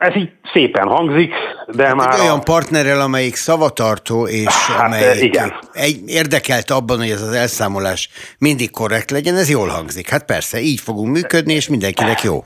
Ez 0.00 0.16
így 0.16 0.30
szépen 0.52 0.88
hangzik, 0.88 1.34
de 1.76 1.86
hát 1.86 1.94
már... 1.94 2.14
Egy 2.14 2.20
olyan 2.20 2.38
a... 2.38 2.42
partnerrel, 2.42 3.00
amelyik 3.00 3.34
szavatartó, 3.34 4.26
és 4.26 4.46
hát, 4.46 4.86
amelyik 4.86 5.22
igen. 5.22 5.52
Egy, 5.72 5.96
érdekelt 6.06 6.70
abban, 6.70 6.96
hogy 6.98 7.10
ez 7.10 7.22
az 7.22 7.32
elszámolás 7.34 8.08
mindig 8.38 8.70
korrekt 8.70 9.10
legyen, 9.10 9.34
ez 9.34 9.50
jól 9.50 9.68
hangzik. 9.68 10.08
Hát 10.08 10.24
persze, 10.24 10.58
így 10.60 10.80
fogunk 10.80 11.12
működni, 11.12 11.52
és 11.52 11.68
mindenkinek 11.68 12.20
jó. 12.22 12.36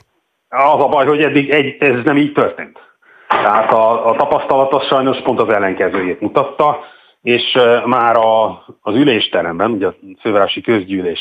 Az 0.49 0.81
a 0.81 0.89
baj, 0.89 1.07
hogy 1.07 1.23
eddig 1.23 1.51
egy, 1.51 1.77
ez 1.79 2.05
nem 2.05 2.17
így 2.17 2.33
történt. 2.33 2.79
Tehát 3.29 3.73
a, 3.73 4.09
a 4.09 4.17
tapasztalat 4.17 4.73
az 4.73 4.87
sajnos 4.87 5.23
pont 5.23 5.41
az 5.41 5.49
ellenkezőjét 5.49 6.21
mutatta, 6.21 6.79
és 7.23 7.59
már 7.85 8.17
a, 8.17 8.65
az 8.81 8.95
ülésteremben, 8.95 9.71
ugye 9.71 9.87
a 9.87 9.95
fővárosi 10.21 10.61
közgyűlés 10.61 11.21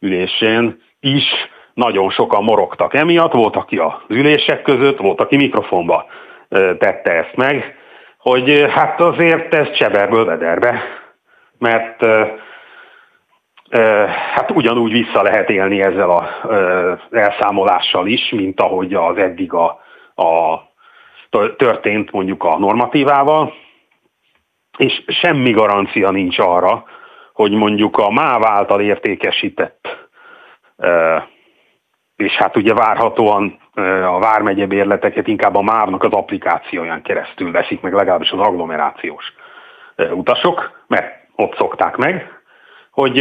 ülésén 0.00 0.82
is 1.00 1.24
nagyon 1.78 2.10
sokan 2.10 2.44
morogtak 2.44 2.94
emiatt, 2.94 3.32
volt, 3.32 3.56
aki 3.56 3.76
az 3.76 3.92
ülések 4.08 4.62
között, 4.62 4.98
volt, 4.98 5.20
aki 5.20 5.36
mikrofonba 5.36 6.06
tette 6.78 7.10
ezt 7.12 7.36
meg, 7.36 7.76
hogy 8.18 8.66
hát 8.70 9.00
azért 9.00 9.54
ez 9.54 9.72
cseberből 9.72 10.24
vederbe, 10.24 10.82
mert 11.58 12.04
hát 14.34 14.50
ugyanúgy 14.50 14.92
vissza 14.92 15.22
lehet 15.22 15.50
élni 15.50 15.82
ezzel 15.82 16.10
az 16.10 16.98
elszámolással 17.10 18.06
is, 18.06 18.30
mint 18.30 18.60
ahogy 18.60 18.94
az 18.94 19.16
eddig 19.16 19.52
a, 19.52 19.80
a 20.22 20.60
történt 21.56 22.12
mondjuk 22.12 22.44
a 22.44 22.58
normatívával, 22.58 23.52
és 24.78 25.04
semmi 25.06 25.50
garancia 25.50 26.10
nincs 26.10 26.38
arra, 26.38 26.84
hogy 27.32 27.52
mondjuk 27.52 27.98
a 27.98 28.10
MÁV 28.10 28.44
által 28.44 28.80
értékesített 28.80 30.08
és 32.18 32.32
hát 32.32 32.56
ugye 32.56 32.74
várhatóan 32.74 33.58
a 34.04 34.18
Vármegye 34.18 34.66
bérleteket 34.66 35.26
inkább 35.26 35.54
a 35.54 35.62
MÁV-nak 35.62 36.02
az 36.02 36.12
applikációján 36.12 37.02
keresztül 37.02 37.50
veszik 37.50 37.80
meg 37.80 37.92
legalábbis 37.92 38.30
az 38.30 38.38
agglomerációs 38.38 39.32
utasok, 39.96 40.82
mert 40.86 41.26
ott 41.34 41.56
szokták 41.56 41.96
meg, 41.96 42.40
hogy 42.90 43.18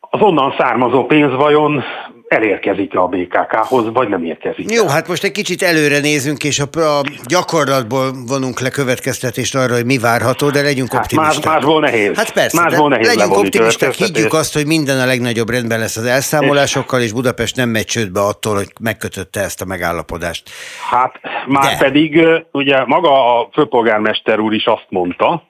az 0.00 0.20
onnan 0.20 0.54
származó 0.58 1.06
pénz 1.06 1.34
vajon 1.34 1.84
elérkezik 2.28 2.94
a 2.94 3.06
BKK-hoz, 3.06 3.92
vagy 3.92 4.08
nem 4.08 4.24
érkezik. 4.24 4.70
Jó, 4.70 4.86
hát 4.86 5.08
most 5.08 5.24
egy 5.24 5.32
kicsit 5.32 5.62
előre 5.62 6.00
nézünk, 6.00 6.44
és 6.44 6.60
a, 6.60 6.80
a 6.80 7.02
gyakorlatból 7.26 8.10
vonunk 8.26 8.60
le 8.60 8.70
következtetést 8.70 9.54
arra, 9.54 9.74
hogy 9.74 9.84
mi 9.84 9.98
várható, 9.98 10.50
de 10.50 10.62
legyünk 10.62 10.92
hát 10.92 11.00
optimisták. 11.00 11.44
Más, 11.44 11.54
másból 11.54 11.80
nehéz. 11.80 12.16
Hát 12.16 12.32
persze, 12.32 12.60
másból 12.60 12.88
nehéz 12.88 13.14
legyünk 13.14 13.36
optimisták, 13.36 13.92
higgyük 13.92 14.32
azt, 14.32 14.54
hogy 14.54 14.66
minden 14.66 15.00
a 15.00 15.06
legnagyobb 15.06 15.50
rendben 15.50 15.78
lesz 15.78 15.96
az 15.96 16.04
elszámolásokkal, 16.04 17.00
és 17.00 17.12
Budapest 17.12 17.56
nem 17.56 17.68
megy 17.68 17.84
csődbe 17.84 18.20
attól, 18.20 18.54
hogy 18.54 18.68
megkötötte 18.80 19.40
ezt 19.40 19.60
a 19.60 19.64
megállapodást. 19.64 20.50
Hát 20.90 21.20
már 21.46 21.70
de. 21.70 21.76
pedig 21.78 22.26
ugye 22.52 22.84
maga 22.84 23.38
a 23.38 23.48
főpolgármester 23.52 24.38
úr 24.38 24.54
is 24.54 24.66
azt 24.66 24.86
mondta, 24.88 25.42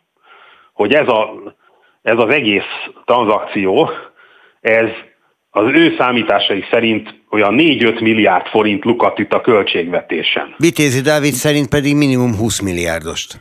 hogy 0.72 0.92
ez, 0.92 1.08
a, 1.08 1.28
ez 2.02 2.18
az 2.18 2.28
egész 2.28 2.62
tranzakció, 3.04 3.90
ez 4.60 4.88
az 5.56 5.64
ő 5.72 5.94
számításai 5.98 6.64
szerint 6.70 7.14
olyan 7.30 7.54
4-5 7.58 8.00
milliárd 8.00 8.46
forint 8.46 8.84
lukat 8.84 9.18
üt 9.18 9.32
a 9.32 9.40
költségvetésen. 9.40 10.54
Vitézi 10.56 11.00
Dávid 11.00 11.32
szerint 11.32 11.68
pedig 11.68 11.96
minimum 11.96 12.36
20 12.36 12.60
milliárdost. 12.60 13.40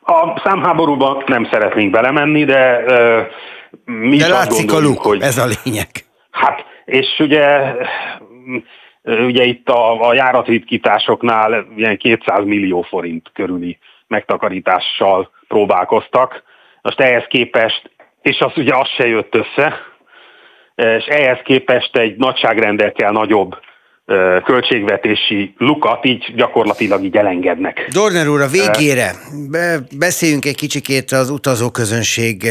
A 0.00 0.40
számháborúban 0.44 1.24
nem 1.26 1.48
szeretnénk 1.50 1.90
belemenni, 1.90 2.44
de 2.44 2.84
uh, 2.86 3.26
mi 3.84 4.16
De 4.16 4.28
látszik 4.28 4.72
a 4.72 4.80
luk, 4.80 4.98
hogy... 4.98 5.22
ez 5.22 5.38
a 5.38 5.46
lényeg. 5.64 5.88
Hát, 6.30 6.64
és 6.84 7.06
ugye, 7.18 7.74
ugye 9.02 9.44
itt 9.44 9.68
a, 9.68 10.08
a 10.08 10.14
járatritkításoknál 10.14 11.66
ilyen 11.76 11.96
200 11.96 12.44
millió 12.44 12.82
forint 12.82 13.30
körüli 13.34 13.78
megtakarítással 14.06 15.30
próbálkoztak. 15.48 16.42
Most 16.82 17.00
ehhez 17.00 17.24
képest, 17.28 17.90
és 18.22 18.38
az 18.38 18.52
ugye 18.56 18.74
az 18.74 18.88
se 18.96 19.06
jött 19.06 19.34
össze, 19.34 19.94
és 20.76 21.04
ehhez 21.04 21.38
képest 21.44 21.96
egy 21.96 22.16
nagyságrendekkel 22.16 23.12
nagyobb 23.12 23.54
költségvetési 24.44 25.54
lukat 25.58 26.04
így 26.04 26.32
gyakorlatilag 26.36 27.04
így 27.04 27.16
elengednek. 27.16 27.88
Dorner 27.92 28.28
úr, 28.28 28.40
a 28.40 28.46
végére 28.46 29.12
beszéljünk 29.98 30.44
egy 30.44 30.56
kicsikét 30.56 31.12
az 31.12 31.30
utazóközönség 31.30 32.48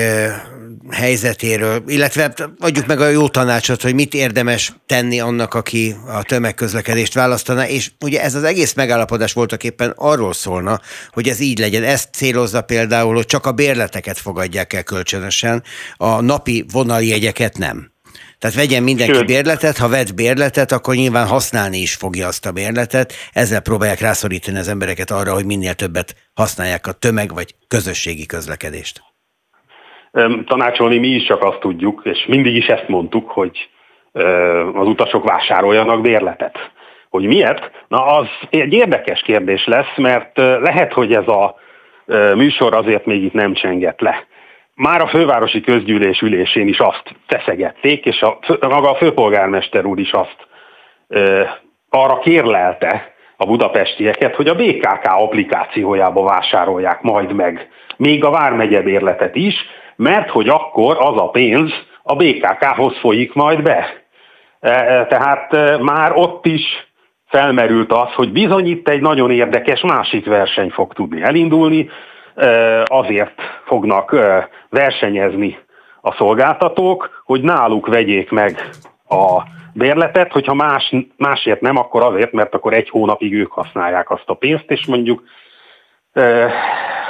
helyzetéről, 0.91 1.83
illetve 1.87 2.33
adjuk 2.59 2.85
meg 2.85 2.99
a 2.99 3.07
jó 3.07 3.27
tanácsot, 3.27 3.81
hogy 3.81 3.93
mit 3.93 4.13
érdemes 4.13 4.73
tenni 4.85 5.19
annak, 5.19 5.53
aki 5.53 5.95
a 6.07 6.23
tömegközlekedést 6.23 7.13
választaná, 7.13 7.67
és 7.67 7.91
ugye 8.03 8.21
ez 8.21 8.35
az 8.35 8.43
egész 8.43 8.73
megállapodás 8.73 9.33
voltak 9.33 9.63
éppen 9.63 9.93
arról 9.95 10.33
szólna, 10.33 10.79
hogy 11.09 11.27
ez 11.27 11.39
így 11.39 11.59
legyen. 11.59 11.83
Ezt 11.83 12.13
célozza 12.13 12.61
például, 12.61 13.15
hogy 13.15 13.25
csak 13.25 13.45
a 13.45 13.51
bérleteket 13.51 14.17
fogadják 14.17 14.73
el 14.73 14.83
kölcsönösen, 14.83 15.63
a 15.97 16.21
napi 16.21 16.65
vonaljegyeket 16.71 17.57
nem. 17.57 17.93
Tehát 18.39 18.55
vegyen 18.55 18.83
mindenki 18.83 19.13
Sőt. 19.13 19.25
bérletet, 19.25 19.77
ha 19.77 19.89
vett 19.89 20.15
bérletet, 20.15 20.71
akkor 20.71 20.95
nyilván 20.95 21.27
használni 21.27 21.77
is 21.77 21.95
fogja 21.95 22.27
azt 22.27 22.45
a 22.45 22.51
bérletet. 22.51 23.13
Ezzel 23.33 23.61
próbálják 23.61 23.99
rászorítani 23.99 24.57
az 24.57 24.67
embereket 24.67 25.11
arra, 25.11 25.33
hogy 25.33 25.45
minél 25.45 25.73
többet 25.73 26.15
használják 26.33 26.87
a 26.87 26.91
tömeg 26.91 27.33
vagy 27.33 27.55
közösségi 27.67 28.25
közlekedést. 28.25 29.01
Tanácsolni 30.45 30.97
mi 30.97 31.07
is 31.07 31.25
csak 31.25 31.43
azt 31.43 31.59
tudjuk, 31.59 32.01
és 32.03 32.25
mindig 32.27 32.55
is 32.55 32.65
ezt 32.65 32.87
mondtuk, 32.87 33.29
hogy 33.29 33.69
az 34.73 34.87
utasok 34.87 35.23
vásároljanak 35.23 36.01
bérletet. 36.01 36.57
Hogy 37.09 37.23
miért? 37.23 37.71
Na 37.87 38.05
az 38.05 38.27
egy 38.49 38.73
érdekes 38.73 39.21
kérdés 39.21 39.65
lesz, 39.65 39.95
mert 39.95 40.37
lehet, 40.37 40.93
hogy 40.93 41.13
ez 41.13 41.27
a 41.27 41.55
műsor 42.35 42.73
azért 42.73 43.05
még 43.05 43.23
itt 43.23 43.33
nem 43.33 43.53
csengett 43.53 43.99
le 43.99 44.27
már 44.75 45.01
a 45.01 45.07
fővárosi 45.07 45.61
közgyűlés 45.61 46.21
ülésén 46.21 46.67
is 46.67 46.79
azt 46.79 47.15
feszegették, 47.27 48.05
és 48.05 48.21
a, 48.21 48.39
maga 48.61 48.89
a 48.89 48.95
főpolgármester 48.95 49.85
úr 49.85 49.99
is 49.99 50.11
azt 50.11 50.47
ö, 51.07 51.43
arra 51.89 52.19
kérlelte 52.19 53.13
a 53.37 53.45
budapestieket, 53.45 54.35
hogy 54.35 54.47
a 54.47 54.55
BKK 54.55 55.03
applikációjába 55.03 56.23
vásárolják 56.23 57.01
majd 57.01 57.33
meg 57.33 57.69
még 57.97 58.23
a 58.23 58.29
Vármegye 58.29 58.81
bérletet 58.81 59.35
is, 59.35 59.55
mert 59.95 60.29
hogy 60.29 60.49
akkor 60.49 60.97
az 60.99 61.17
a 61.17 61.29
pénz 61.29 61.71
a 62.03 62.15
BKK-hoz 62.15 62.97
folyik 62.97 63.33
majd 63.33 63.61
be. 63.61 64.03
E, 64.59 64.69
e, 64.69 65.05
tehát 65.05 65.53
e, 65.53 65.77
már 65.77 66.11
ott 66.15 66.45
is 66.45 66.63
felmerült 67.27 67.91
az, 67.91 68.13
hogy 68.13 68.31
bizony 68.31 68.67
itt 68.67 68.89
egy 68.89 69.01
nagyon 69.01 69.31
érdekes 69.31 69.81
másik 69.81 70.25
verseny 70.25 70.69
fog 70.69 70.93
tudni 70.93 71.21
elindulni, 71.21 71.89
azért 72.85 73.41
fognak 73.65 74.15
versenyezni 74.69 75.57
a 76.01 76.13
szolgáltatók, 76.13 77.21
hogy 77.25 77.41
náluk 77.41 77.87
vegyék 77.87 78.31
meg 78.31 78.69
a 79.09 79.41
bérletet, 79.73 80.31
hogyha 80.31 80.53
más, 80.53 80.95
másért 81.17 81.61
nem, 81.61 81.77
akkor 81.77 82.03
azért, 82.03 82.31
mert 82.31 82.53
akkor 82.53 82.73
egy 82.73 82.89
hónapig 82.89 83.33
ők 83.33 83.51
használják 83.51 84.09
azt 84.09 84.29
a 84.29 84.33
pénzt, 84.33 84.71
és 84.71 84.85
mondjuk 84.85 85.23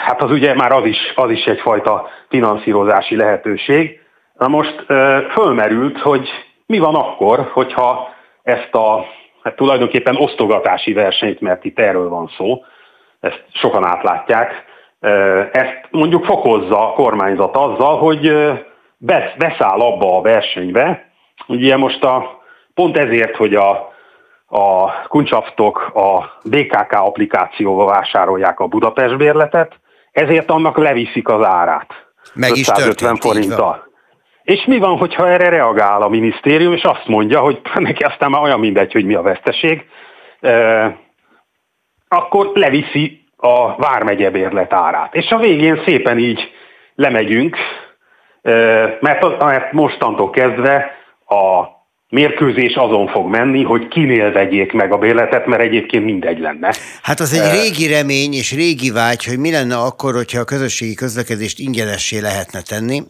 hát 0.05 0.21
az 0.21 0.31
ugye 0.31 0.53
már 0.53 0.71
az 0.71 0.85
is, 0.85 0.97
az 1.15 1.29
is 1.29 1.43
egyfajta 1.43 2.09
finanszírozási 2.29 3.15
lehetőség. 3.15 3.99
Na 4.33 4.47
most 4.47 4.85
fölmerült, 5.31 5.99
hogy 5.99 6.29
mi 6.65 6.79
van 6.79 6.95
akkor, 6.95 7.49
hogyha 7.53 8.09
ezt 8.43 8.73
a 8.73 9.05
hát 9.43 9.55
tulajdonképpen 9.55 10.15
osztogatási 10.15 10.93
versenyt, 10.93 11.41
mert 11.41 11.65
itt 11.65 11.79
erről 11.79 12.09
van 12.09 12.31
szó, 12.37 12.63
ezt 13.19 13.43
sokan 13.53 13.85
átlátják, 13.85 14.65
ezt 15.51 15.87
mondjuk 15.91 16.25
fokozza 16.25 16.89
a 16.89 16.93
kormányzat 16.93 17.55
azzal, 17.55 17.97
hogy 17.97 18.31
beszáll 19.37 19.79
abba 19.79 20.17
a 20.17 20.21
versenybe. 20.21 21.09
Ugye 21.47 21.77
most 21.77 22.03
a, 22.03 22.41
pont 22.73 22.97
ezért, 22.97 23.35
hogy 23.35 23.55
a, 23.55 23.93
a 24.45 24.91
kuncsaftok 25.07 25.91
a 25.93 26.39
BKK 26.43 26.91
applikációval 26.91 27.85
vásárolják 27.85 28.59
a 28.59 28.67
Budapest 28.67 29.17
bérletet, 29.17 29.79
ezért 30.11 30.51
annak 30.51 30.77
leviszik 30.77 31.27
az 31.27 31.45
árát. 31.45 31.87
Meg 32.33 32.49
550 32.49 32.55
is 32.55 32.67
történt, 32.67 33.21
forinttal. 33.21 33.93
És 34.43 34.65
mi 34.65 34.77
van, 34.77 34.97
hogyha 34.97 35.29
erre 35.29 35.49
reagál 35.49 36.01
a 36.01 36.07
minisztérium, 36.09 36.73
és 36.73 36.83
azt 36.83 37.07
mondja, 37.07 37.39
hogy 37.39 37.61
neki 37.73 38.03
aztán 38.03 38.29
már 38.29 38.41
olyan 38.41 38.59
mindegy, 38.59 38.91
hogy 38.91 39.05
mi 39.05 39.13
a 39.13 39.21
veszteség, 39.21 39.85
akkor 42.07 42.51
leviszi 42.53 43.24
a 43.45 43.75
Vármegye 43.77 44.29
bérlet 44.29 44.73
árát. 44.73 45.15
És 45.15 45.29
a 45.29 45.37
végén 45.37 45.81
szépen 45.85 46.17
így 46.17 46.39
lemegyünk, 46.95 47.57
mert, 48.99 49.39
mert 49.39 49.71
mostantól 49.71 50.29
kezdve 50.29 50.91
a 51.27 51.73
mérkőzés 52.09 52.75
azon 52.75 53.07
fog 53.07 53.29
menni, 53.29 53.63
hogy 53.63 53.87
kinél 53.87 54.31
vegyék 54.31 54.71
meg 54.71 54.91
a 54.91 54.97
bérletet, 54.97 55.45
mert 55.45 55.61
egyébként 55.61 56.05
mindegy 56.05 56.39
lenne. 56.39 56.73
Hát 57.01 57.19
az 57.19 57.33
egy 57.33 57.61
régi 57.61 57.87
remény 57.87 58.33
és 58.33 58.53
régi 58.53 58.91
vágy, 58.91 59.25
hogy 59.25 59.39
mi 59.39 59.51
lenne 59.51 59.77
akkor, 59.77 60.13
hogyha 60.13 60.39
a 60.39 60.43
közösségi 60.43 60.93
közlekedést 60.93 61.59
ingyenessé 61.59 62.19
lehetne 62.19 62.61
tenni. 62.61 63.03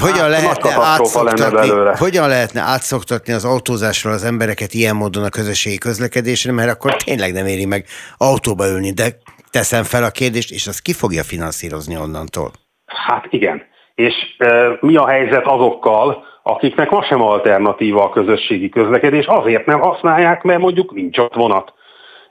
Hogyan, 0.00 0.18
hát, 0.18 0.28
lehetne 0.28 0.70
átszoktatni, 0.82 1.70
hogyan 1.98 2.28
lehetne 2.28 2.60
átszoktatni 2.60 3.32
az 3.32 3.44
autózásról 3.44 4.12
az 4.12 4.24
embereket 4.24 4.74
ilyen 4.74 4.96
módon 4.96 5.24
a 5.24 5.28
közösségi 5.28 5.78
közlekedésre, 5.78 6.52
mert 6.52 6.70
akkor 6.70 6.96
tényleg 6.96 7.32
nem 7.32 7.46
éri 7.46 7.64
meg 7.64 7.84
autóba 8.16 8.68
ülni, 8.68 8.90
de 8.90 9.18
teszem 9.50 9.82
fel 9.82 10.04
a 10.04 10.10
kérdést, 10.10 10.50
és 10.50 10.66
azt 10.66 10.82
ki 10.82 10.92
fogja 10.92 11.22
finanszírozni 11.22 11.96
onnantól? 11.96 12.50
Hát 12.86 13.26
igen. 13.30 13.62
És 13.94 14.14
e, 14.38 14.78
mi 14.80 14.96
a 14.96 15.06
helyzet 15.06 15.46
azokkal, 15.46 16.24
akiknek 16.42 16.90
ma 16.90 17.02
sem 17.02 17.22
alternatíva 17.22 18.04
a 18.04 18.10
közösségi 18.10 18.68
közlekedés, 18.68 19.26
azért 19.26 19.66
nem 19.66 19.80
használják, 19.80 20.42
mert 20.42 20.60
mondjuk 20.60 20.94
nincs 20.94 21.18
ott 21.18 21.34
vonat. 21.34 21.72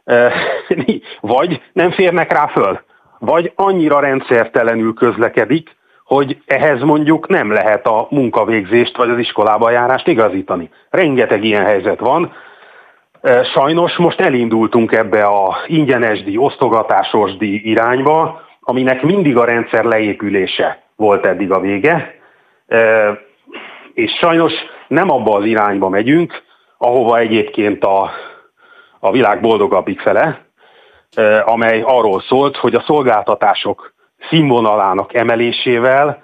E, 0.04 0.34
vagy 1.22 1.62
nem 1.74 1.92
férnek 1.92 2.32
rá 2.32 2.48
föl, 2.48 2.80
vagy 3.20 3.52
annyira 3.56 4.00
rendszertelenül 4.00 4.94
közlekedik, 4.94 5.76
hogy 6.04 6.38
ehhez 6.46 6.82
mondjuk 6.82 7.28
nem 7.28 7.52
lehet 7.52 7.86
a 7.86 8.08
munkavégzést 8.10 8.98
vagy 8.98 9.10
az 9.10 9.18
iskolába 9.18 9.70
járást 9.70 10.08
igazítani. 10.08 10.70
Rengeteg 10.90 11.44
ilyen 11.44 11.66
helyzet 11.66 12.00
van, 12.00 12.34
Sajnos 13.54 13.96
most 13.96 14.20
elindultunk 14.20 14.92
ebbe 14.92 15.24
a 15.24 15.58
ingyenes 15.68 16.24
díj, 16.24 16.38
osztogatásos 16.38 17.38
díj 17.38 17.62
irányba, 17.64 18.42
aminek 18.60 19.02
mindig 19.02 19.38
a 19.38 19.46
rendszer 19.46 19.84
leépülése 19.84 20.84
volt 20.96 21.26
eddig 21.26 21.52
a 21.52 21.60
vége, 21.60 22.16
és 23.94 24.12
sajnos 24.12 24.54
nem 24.88 25.10
abba 25.10 25.36
az 25.36 25.46
irányba 25.46 25.90
megyünk, 25.90 26.44
ahova 26.78 27.18
egyébként 27.18 27.84
a, 27.84 28.12
a 29.00 29.12
világ 29.12 29.42
boldogabbik 29.42 30.00
fele, 30.00 30.46
amely 31.46 31.82
arról 31.82 32.22
szólt, 32.22 32.58
hogy 32.58 32.76
a 32.76 32.84
szolgáltatások 32.86 33.94
színvonalának 34.30 35.14
emelésével 35.14 36.24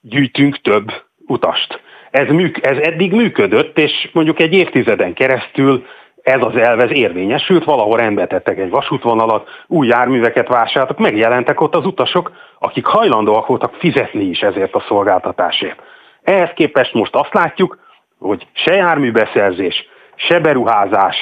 gyűjtünk 0.00 0.60
több 0.60 0.92
utast 1.26 1.80
ez, 2.16 2.28
műk, 2.28 2.66
ez 2.66 2.76
eddig 2.76 3.12
működött, 3.12 3.78
és 3.78 4.08
mondjuk 4.12 4.40
egy 4.40 4.52
évtizeden 4.52 5.14
keresztül 5.14 5.86
ez 6.22 6.40
az 6.40 6.56
elv 6.56 6.80
ez 6.80 6.90
érvényesült, 6.92 7.64
valahol 7.64 7.96
rendbe 7.96 8.26
tettek 8.26 8.58
egy 8.58 8.70
vasútvonalat, 8.70 9.48
új 9.66 9.86
járműveket 9.86 10.48
vásároltak, 10.48 10.98
megjelentek 10.98 11.60
ott 11.60 11.74
az 11.74 11.86
utasok, 11.86 12.32
akik 12.58 12.86
hajlandóak 12.86 13.46
voltak 13.46 13.74
fizetni 13.74 14.24
is 14.24 14.40
ezért 14.40 14.74
a 14.74 14.84
szolgáltatásért. 14.88 15.82
Ehhez 16.22 16.50
képest 16.54 16.92
most 16.92 17.14
azt 17.14 17.34
látjuk, 17.34 17.78
hogy 18.18 18.46
se 18.52 18.74
járműbeszerzés, 18.74 19.88
se 20.16 20.40
beruházás, 20.40 21.16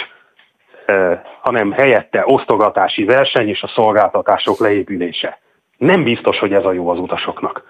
hanem 1.40 1.72
helyette 1.72 2.22
osztogatási 2.26 3.04
verseny 3.04 3.48
és 3.48 3.62
a 3.62 3.72
szolgáltatások 3.74 4.58
leépülése. 4.58 5.38
Nem 5.76 6.02
biztos, 6.02 6.38
hogy 6.38 6.52
ez 6.52 6.64
a 6.64 6.72
jó 6.72 6.88
az 6.88 6.98
utasoknak. 6.98 7.62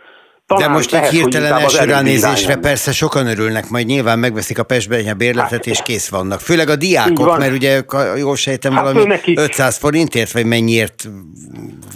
Talán 0.47 0.69
De 0.69 0.75
most 0.75 0.91
lehet, 0.91 1.07
egy 1.07 1.13
hirtelen 1.13 1.53
első 1.53 1.85
ránézésre 1.85 2.57
persze 2.57 2.93
sokan 2.93 3.27
örülnek, 3.27 3.69
majd 3.71 3.87
nyilván 3.87 4.19
megveszik 4.19 4.59
a 4.59 4.63
Pestben 4.63 5.07
a 5.07 5.15
bérletet, 5.15 5.67
és 5.67 5.83
kész 5.83 6.09
vannak. 6.11 6.41
Főleg 6.41 6.69
a 6.69 6.77
diákok, 6.77 7.39
mert 7.39 7.53
ugye 7.53 7.81
jól 8.17 8.37
sejtem 8.37 8.73
hát 8.73 8.83
valami 8.83 9.05
neki... 9.05 9.35
500 9.37 9.79
forintért, 9.79 10.33
vagy 10.33 10.47
mennyiért, 10.47 11.05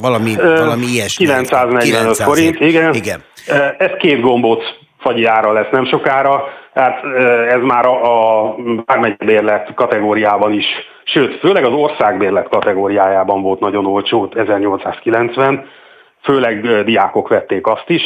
valami, 0.01 0.35
Ö, 0.39 0.59
valami 0.59 0.87
ilyesmi. 0.87 1.25
945 1.25 1.83
900 1.83 2.27
forint, 2.27 2.61
igen. 2.61 2.95
igen. 2.95 3.23
Ez 3.79 3.91
két 3.99 4.21
gombóc 4.21 4.63
fagyiára 4.99 5.53
lesz 5.53 5.71
nem 5.71 5.87
sokára, 5.87 6.45
hát 6.75 7.05
ez 7.49 7.61
már 7.63 7.87
a, 7.87 7.95
a 8.47 8.57
bármely 8.85 9.17
kategóriában 9.75 10.53
is, 10.53 10.67
sőt, 11.05 11.39
főleg 11.39 11.65
az 11.65 11.73
országbérlet 11.73 12.49
kategóriájában 12.49 13.43
volt 13.43 13.61
nagyon 13.61 13.87
olcsó 13.87 14.33
1890, 14.37 15.69
főleg 16.23 16.85
diákok 16.85 17.29
vették 17.29 17.67
azt 17.67 17.89
is, 17.89 18.03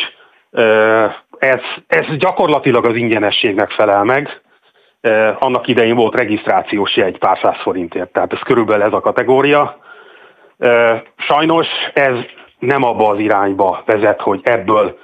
ez, 1.38 1.61
ez 1.87 2.17
gyakorlatilag 2.19 2.87
az 2.87 2.97
ingyenességnek 2.97 3.71
felel 3.71 4.05
meg. 4.05 4.41
Annak 5.38 5.67
idején 5.67 5.97
volt 5.97 6.15
regisztrációs 6.15 6.97
jegy 6.97 7.19
pár 7.19 7.38
száz 7.43 7.61
forintért, 7.62 8.12
tehát 8.12 8.33
ez 8.33 8.38
körülbelül 8.38 8.83
ez 8.83 8.93
a 8.93 9.01
kategória. 9.01 9.79
Sajnos 11.17 11.67
ez 11.95 12.15
nem 12.59 12.83
abba 12.83 13.09
az 13.09 13.19
irányba 13.19 13.83
vezet, 13.87 14.21
hogy 14.21 14.41
ebből 14.43 14.99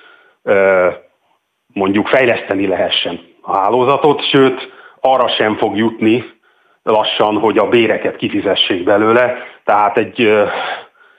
mondjuk 1.74 2.08
fejleszteni 2.08 2.66
lehessen 2.66 3.20
a 3.42 3.56
hálózatot, 3.56 4.28
sőt 4.30 4.72
arra 5.00 5.28
sem 5.28 5.56
fog 5.56 5.76
jutni 5.76 6.24
lassan, 6.82 7.38
hogy 7.38 7.58
a 7.58 7.68
béreket 7.68 8.16
kifizessék 8.16 8.84
belőle, 8.84 9.36
tehát 9.64 9.98
egy 9.98 10.32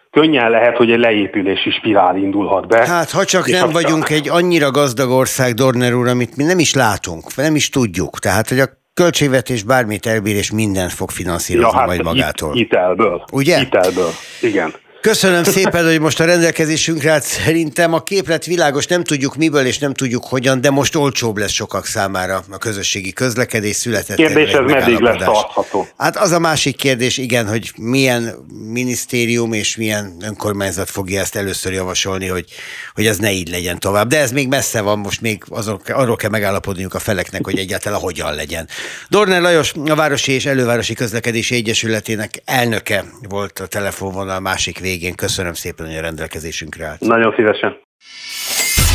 könnyen 0.10 0.50
lehet, 0.50 0.78
hogy 0.78 0.91
egy 0.91 1.00
leépülési 1.00 1.72
spirál 1.72 2.17
indulhat 2.17 2.67
be. 2.67 2.88
Hát, 2.88 3.12
ha 3.12 3.26
csak 3.26 3.48
nem 3.48 3.69
vagyunk 3.69 4.10
egy 4.10 4.30
annyira 4.30 4.72
gazdag 4.72 5.10
ország, 5.10 5.54
Dorner 5.54 5.93
úr, 5.93 6.08
amit 6.08 6.36
mi 6.36 6.43
nem 6.43 6.60
is 6.60 6.74
látunk, 6.74 7.36
nem 7.36 7.56
is 7.56 7.69
tudjuk. 7.69 8.19
Tehát, 8.19 8.50
hogy 8.50 8.60
a 8.60 8.67
költségvetés 8.93 9.63
bármit 9.63 10.06
elbír, 10.06 10.36
és 10.36 10.52
mindent 10.52 10.91
fog 10.91 11.10
finanszírozni 11.10 11.69
ja, 11.72 11.78
hát 11.78 11.88
majd 11.88 12.04
magától. 12.04 12.56
It, 12.56 12.62
itelből. 12.62 13.24
Ugye? 13.32 13.62
Itelből, 13.62 14.12
igen. 14.41 14.74
Köszönöm 15.01 15.43
szépen, 15.43 15.85
hogy 15.85 15.99
most 15.99 16.19
a 16.19 16.25
rendelkezésünkre 16.25 17.12
állt. 17.12 17.23
Szerintem 17.23 17.93
a 17.93 18.03
képlet 18.03 18.45
világos, 18.45 18.88
nem 18.88 19.03
tudjuk 19.03 19.35
miből 19.35 19.65
és 19.65 19.77
nem 19.77 19.93
tudjuk 19.93 20.25
hogyan, 20.25 20.62
de 20.62 20.69
most 20.69 20.95
olcsóbb 20.95 21.38
lesz 21.38 21.51
sokak 21.51 21.85
számára 21.85 22.43
a 22.49 22.57
közösségi 22.57 23.13
közlekedés 23.13 23.75
született. 23.75 24.15
Kérdés, 24.15 24.51
ez 24.51 24.65
meddig 24.65 24.99
lesz 24.99 25.23
tartható? 25.23 25.88
Hát 25.97 26.17
az 26.17 26.31
a 26.31 26.39
másik 26.39 26.75
kérdés, 26.75 27.17
igen, 27.17 27.47
hogy 27.47 27.71
milyen 27.77 28.35
minisztérium 28.71 29.53
és 29.53 29.75
milyen 29.75 30.15
önkormányzat 30.21 30.89
fogja 30.89 31.19
ezt 31.19 31.35
először 31.35 31.73
javasolni, 31.73 32.27
hogy, 32.27 32.45
hogy 32.93 33.05
ez 33.05 33.17
ne 33.17 33.31
így 33.31 33.49
legyen 33.49 33.79
tovább. 33.79 34.07
De 34.07 34.19
ez 34.19 34.31
még 34.31 34.47
messze 34.47 34.81
van, 34.81 34.99
most 34.99 35.21
még 35.21 35.43
azok, 35.49 35.81
arról 35.88 36.15
kell 36.15 36.29
megállapodniuk 36.29 36.93
a 36.93 36.99
feleknek, 36.99 37.45
hogy 37.45 37.57
egyáltalán 37.57 37.99
hogyan 37.99 38.35
legyen. 38.35 38.67
Dorner 39.09 39.41
Lajos, 39.41 39.73
a 39.85 39.95
Városi 39.95 40.31
és 40.31 40.45
Elővárosi 40.45 40.93
Közlekedési 40.93 41.55
Egyesületének 41.55 42.41
elnöke 42.45 43.05
volt 43.29 43.59
a 43.59 43.67
telefonvonal 43.67 44.39
másik 44.39 44.79
végén 44.79 44.88
végén. 44.89 45.15
Köszönöm 45.15 45.54
szépen, 45.54 45.86
hogy 45.86 45.95
a 45.95 46.02
rendelkezésünkre 46.02 46.86
állt. 46.86 46.99
Nagyon 46.99 47.34
szívesen. 47.36 47.78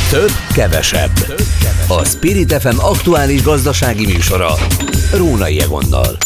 Több, 0.09 0.31
kevesebb. 0.55 1.11
A 1.87 2.05
Spirit 2.05 2.53
FM 2.53 2.79
aktuális 2.79 3.43
gazdasági 3.43 4.05
műsora. 4.05 4.49
Rónai 5.13 5.59
Egonnal. 5.59 6.17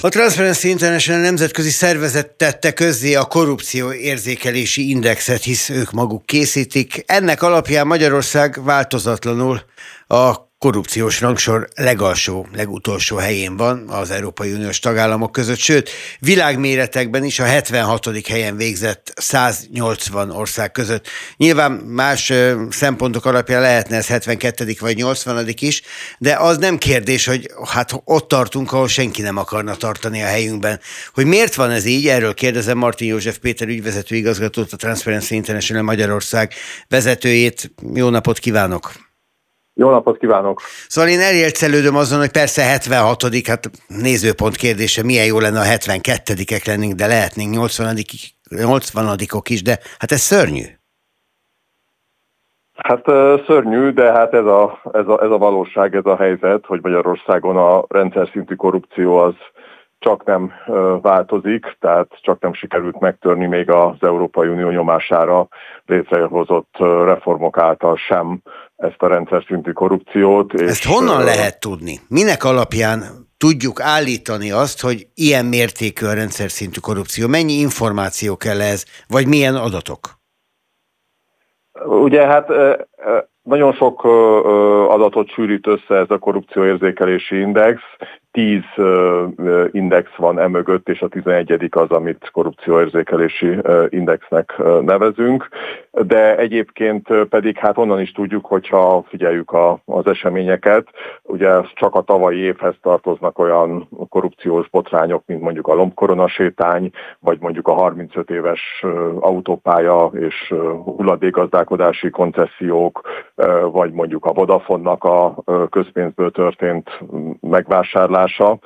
A 0.00 0.08
Transparency 0.08 0.68
International 0.68 1.22
nemzetközi 1.22 1.70
szervezet 1.70 2.30
tette 2.36 2.72
közzé 2.72 3.14
a 3.14 3.24
korrupció 3.24 3.92
érzékelési 3.92 4.90
indexet, 4.90 5.42
hisz 5.42 5.70
ők 5.70 5.90
maguk 5.90 6.26
készítik. 6.26 7.02
Ennek 7.06 7.42
alapján 7.42 7.86
Magyarország 7.86 8.64
változatlanul 8.64 9.60
a 10.06 10.34
korrupciós 10.64 11.20
rangsor 11.20 11.68
legalsó, 11.76 12.46
legutolsó 12.54 13.16
helyén 13.16 13.56
van 13.56 13.88
az 13.88 14.10
Európai 14.10 14.52
Uniós 14.52 14.78
tagállamok 14.78 15.32
között, 15.32 15.58
sőt, 15.58 15.90
világméretekben 16.18 17.24
is 17.24 17.38
a 17.38 17.44
76. 17.44 18.26
helyen 18.26 18.56
végzett 18.56 19.12
180 19.16 20.30
ország 20.30 20.72
között. 20.72 21.06
Nyilván 21.36 21.72
más 21.72 22.32
szempontok 22.70 23.24
alapján 23.24 23.60
lehetne 23.60 23.96
ez 23.96 24.06
72. 24.06 24.74
vagy 24.78 24.96
80. 24.96 25.48
is, 25.60 25.82
de 26.18 26.36
az 26.36 26.56
nem 26.56 26.78
kérdés, 26.78 27.26
hogy 27.26 27.50
hát 27.64 27.90
ott 28.04 28.28
tartunk, 28.28 28.72
ahol 28.72 28.88
senki 28.88 29.22
nem 29.22 29.36
akarna 29.36 29.74
tartani 29.74 30.22
a 30.22 30.26
helyünkben. 30.26 30.80
Hogy 31.14 31.26
miért 31.26 31.54
van 31.54 31.70
ez 31.70 31.84
így, 31.84 32.08
erről 32.08 32.34
kérdezem 32.34 32.78
Martin 32.78 33.08
József 33.08 33.38
Péter 33.38 33.68
ügyvezető 33.68 34.16
igazgatót, 34.16 34.72
a 34.72 34.76
Transparency 34.76 35.34
International 35.34 35.82
Magyarország 35.82 36.52
vezetőjét. 36.88 37.72
Jó 37.94 38.08
napot 38.08 38.38
kívánok! 38.38 39.12
Jó 39.74 39.90
napot 39.90 40.18
kívánok! 40.18 40.60
Szóval 40.88 41.10
én 41.10 41.20
elélcelődöm 41.20 41.96
azon, 41.96 42.18
hogy 42.18 42.30
persze 42.30 42.62
76 42.62 43.22
hát 43.46 43.70
nézőpont 43.86 44.56
kérdése, 44.56 45.02
milyen 45.02 45.26
jó 45.26 45.38
lenne 45.38 45.60
a 45.60 45.64
72-ek 45.64 46.66
lennénk, 46.66 46.94
de 46.94 47.06
lehetnénk 47.06 47.54
80 47.54 47.96
80 48.48 49.18
is, 49.44 49.62
de 49.62 49.78
hát 49.98 50.12
ez 50.12 50.20
szörnyű. 50.20 50.64
Hát 52.74 53.04
szörnyű, 53.46 53.90
de 53.90 54.12
hát 54.12 54.34
ez 54.34 54.44
a, 54.44 54.80
ez, 54.92 55.08
a, 55.08 55.22
ez 55.22 55.30
a 55.30 55.38
valóság, 55.38 55.94
ez 55.94 56.04
a 56.04 56.16
helyzet, 56.16 56.66
hogy 56.66 56.80
Magyarországon 56.82 57.56
a 57.56 57.84
rendszer 57.88 58.28
szintű 58.32 58.54
korrupció 58.54 59.16
az 59.16 59.34
csak 60.04 60.24
nem 60.24 60.52
változik, 61.02 61.76
tehát 61.80 62.08
csak 62.22 62.40
nem 62.40 62.54
sikerült 62.54 63.00
megtörni 63.00 63.46
még 63.46 63.70
az 63.70 63.96
Európai 64.00 64.48
Unió 64.48 64.70
nyomására 64.70 65.48
létrehozott 65.86 66.74
reformok 66.78 67.58
által 67.58 67.96
sem 67.96 68.40
ezt 68.76 69.02
a 69.02 69.06
rendszer 69.06 69.44
szintű 69.46 69.72
korrupciót. 69.72 70.60
Ezt 70.60 70.84
és 70.84 70.86
honnan 70.86 71.24
lehet 71.24 71.60
tudni? 71.60 72.00
Minek 72.08 72.44
alapján 72.44 73.02
tudjuk 73.36 73.80
állítani 73.80 74.50
azt, 74.50 74.80
hogy 74.80 75.06
ilyen 75.14 75.44
mértékű 75.44 76.06
a 76.06 76.14
rendszer 76.14 76.50
szintű 76.50 76.80
korrupció? 76.80 77.28
Mennyi 77.28 77.52
információ 77.52 78.36
kell 78.36 78.60
ez, 78.60 78.84
vagy 79.08 79.26
milyen 79.26 79.54
adatok? 79.54 80.00
Ugye 81.84 82.26
hát 82.26 82.48
nagyon 83.42 83.72
sok 83.72 84.04
adatot 84.88 85.30
sűrít 85.30 85.66
össze 85.66 85.94
ez 85.94 86.10
a 86.10 86.18
korrupcióérzékelési 86.18 87.40
index, 87.40 87.80
tíz 88.34 88.62
index 89.70 90.10
van 90.16 90.38
emögött, 90.38 90.88
és 90.88 91.00
a 91.00 91.08
tizenegyedik 91.08 91.76
az, 91.76 91.90
amit 91.90 92.30
korrupcióérzékelési 92.32 93.58
indexnek 93.88 94.62
nevezünk, 94.80 95.48
de 95.90 96.36
egyébként 96.36 97.08
pedig 97.28 97.58
hát 97.58 97.78
onnan 97.78 98.00
is 98.00 98.12
tudjuk, 98.12 98.46
hogyha 98.46 99.04
figyeljük 99.08 99.52
a, 99.52 99.78
az 99.84 100.06
eseményeket, 100.06 100.88
ugye 101.22 101.60
csak 101.74 101.94
a 101.94 102.00
tavalyi 102.00 102.38
évhez 102.38 102.74
tartoznak 102.82 103.38
olyan 103.38 103.88
korrupciós 104.08 104.68
botrányok, 104.68 105.22
mint 105.26 105.40
mondjuk 105.40 105.68
a 105.68 105.74
lombkoronasétány, 105.74 106.90
vagy 107.20 107.38
mondjuk 107.40 107.68
a 107.68 107.72
35 107.72 108.30
éves 108.30 108.84
autópálya 109.20 110.10
és 110.14 110.54
hulladékgazdálkodási 110.84 112.10
koncesziók, 112.10 113.00
vagy 113.72 113.92
mondjuk 113.92 114.24
a 114.24 114.32
Vodafonnak 114.32 115.04
a 115.04 115.34
közpénzből 115.70 116.30
történt 116.30 116.90
hatása 118.24 118.58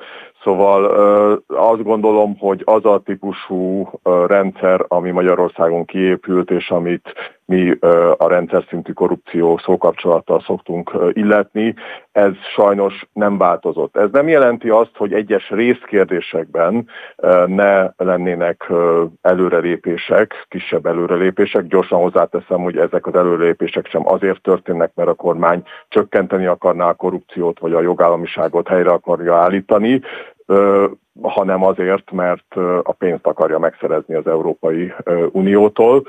Szóval 0.43 0.85
azt 1.47 1.83
gondolom, 1.83 2.37
hogy 2.37 2.61
az 2.65 2.85
a 2.85 3.01
típusú 3.05 3.89
rendszer, 4.27 4.85
ami 4.87 5.11
Magyarországon 5.11 5.85
kiépült, 5.85 6.51
és 6.51 6.69
amit 6.69 7.13
mi 7.45 7.77
a 8.17 8.27
rendszer 8.27 8.65
szintű 8.69 8.91
korrupció 8.91 9.57
szókapcsolattal 9.57 10.39
szoktunk 10.39 10.97
illetni, 11.13 11.75
ez 12.11 12.31
sajnos 12.55 13.07
nem 13.13 13.37
változott. 13.37 13.97
Ez 13.97 14.09
nem 14.11 14.27
jelenti 14.27 14.69
azt, 14.69 14.91
hogy 14.97 15.13
egyes 15.13 15.49
részkérdésekben 15.49 16.87
ne 17.45 17.89
lennének 17.97 18.71
előrelépések, 19.21 20.45
kisebb 20.47 20.85
előrelépések. 20.85 21.67
Gyorsan 21.67 21.99
hozzáteszem, 21.99 22.59
hogy 22.61 22.77
ezek 22.77 23.07
az 23.07 23.15
előrelépések 23.15 23.87
sem 23.87 24.07
azért 24.07 24.41
történnek, 24.41 24.91
mert 24.95 25.09
a 25.09 25.13
kormány 25.13 25.63
csökkenteni 25.87 26.45
akarná 26.45 26.89
a 26.89 26.93
korrupciót, 26.93 27.59
vagy 27.59 27.73
a 27.73 27.81
jogállamiságot 27.81 28.67
helyre 28.67 28.91
akarja 28.91 29.35
állítani, 29.35 30.01
uh, 30.49 30.89
hanem 31.21 31.63
azért, 31.63 32.11
mert 32.11 32.55
a 32.83 32.91
pénzt 32.91 33.25
akarja 33.25 33.59
megszerezni 33.59 34.15
az 34.15 34.27
Európai 34.27 34.93
Uniótól. 35.31 36.07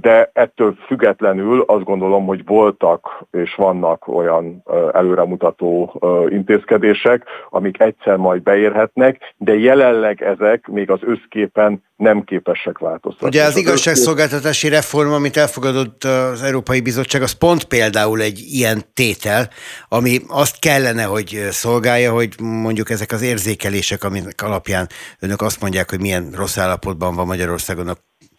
De 0.00 0.30
ettől 0.32 0.76
függetlenül 0.86 1.64
azt 1.66 1.84
gondolom, 1.84 2.26
hogy 2.26 2.44
voltak 2.44 3.24
és 3.30 3.54
vannak 3.54 4.08
olyan 4.08 4.62
előremutató 4.92 6.00
intézkedések, 6.28 7.24
amik 7.50 7.80
egyszer 7.80 8.16
majd 8.16 8.42
beérhetnek, 8.42 9.34
de 9.36 9.58
jelenleg 9.58 10.22
ezek 10.22 10.66
még 10.66 10.90
az 10.90 11.00
összképen 11.02 11.82
nem 11.96 12.24
képesek 12.24 12.78
változtatni. 12.78 13.26
Ugye 13.26 13.44
az 13.44 13.56
igazságszolgáltatási 13.56 14.68
reform, 14.68 15.12
amit 15.12 15.36
elfogadott 15.36 16.04
az 16.04 16.42
Európai 16.42 16.80
Bizottság, 16.80 17.22
az 17.22 17.32
pont 17.32 17.64
például 17.64 18.20
egy 18.20 18.38
ilyen 18.38 18.82
tétel, 18.94 19.48
ami 19.88 20.18
azt 20.28 20.58
kellene, 20.58 21.02
hogy 21.02 21.46
szolgálja, 21.50 22.12
hogy 22.12 22.34
mondjuk 22.40 22.90
ezek 22.90 23.12
az 23.12 23.22
érzékelések, 23.22 24.04
aminek 24.04 24.31
alapján 24.40 24.88
önök 25.20 25.40
azt 25.40 25.60
mondják, 25.60 25.90
hogy 25.90 26.00
milyen 26.00 26.30
rossz 26.34 26.58
állapotban 26.58 27.14
van 27.14 27.26
Magyarországon 27.26 27.88
a 27.88 27.96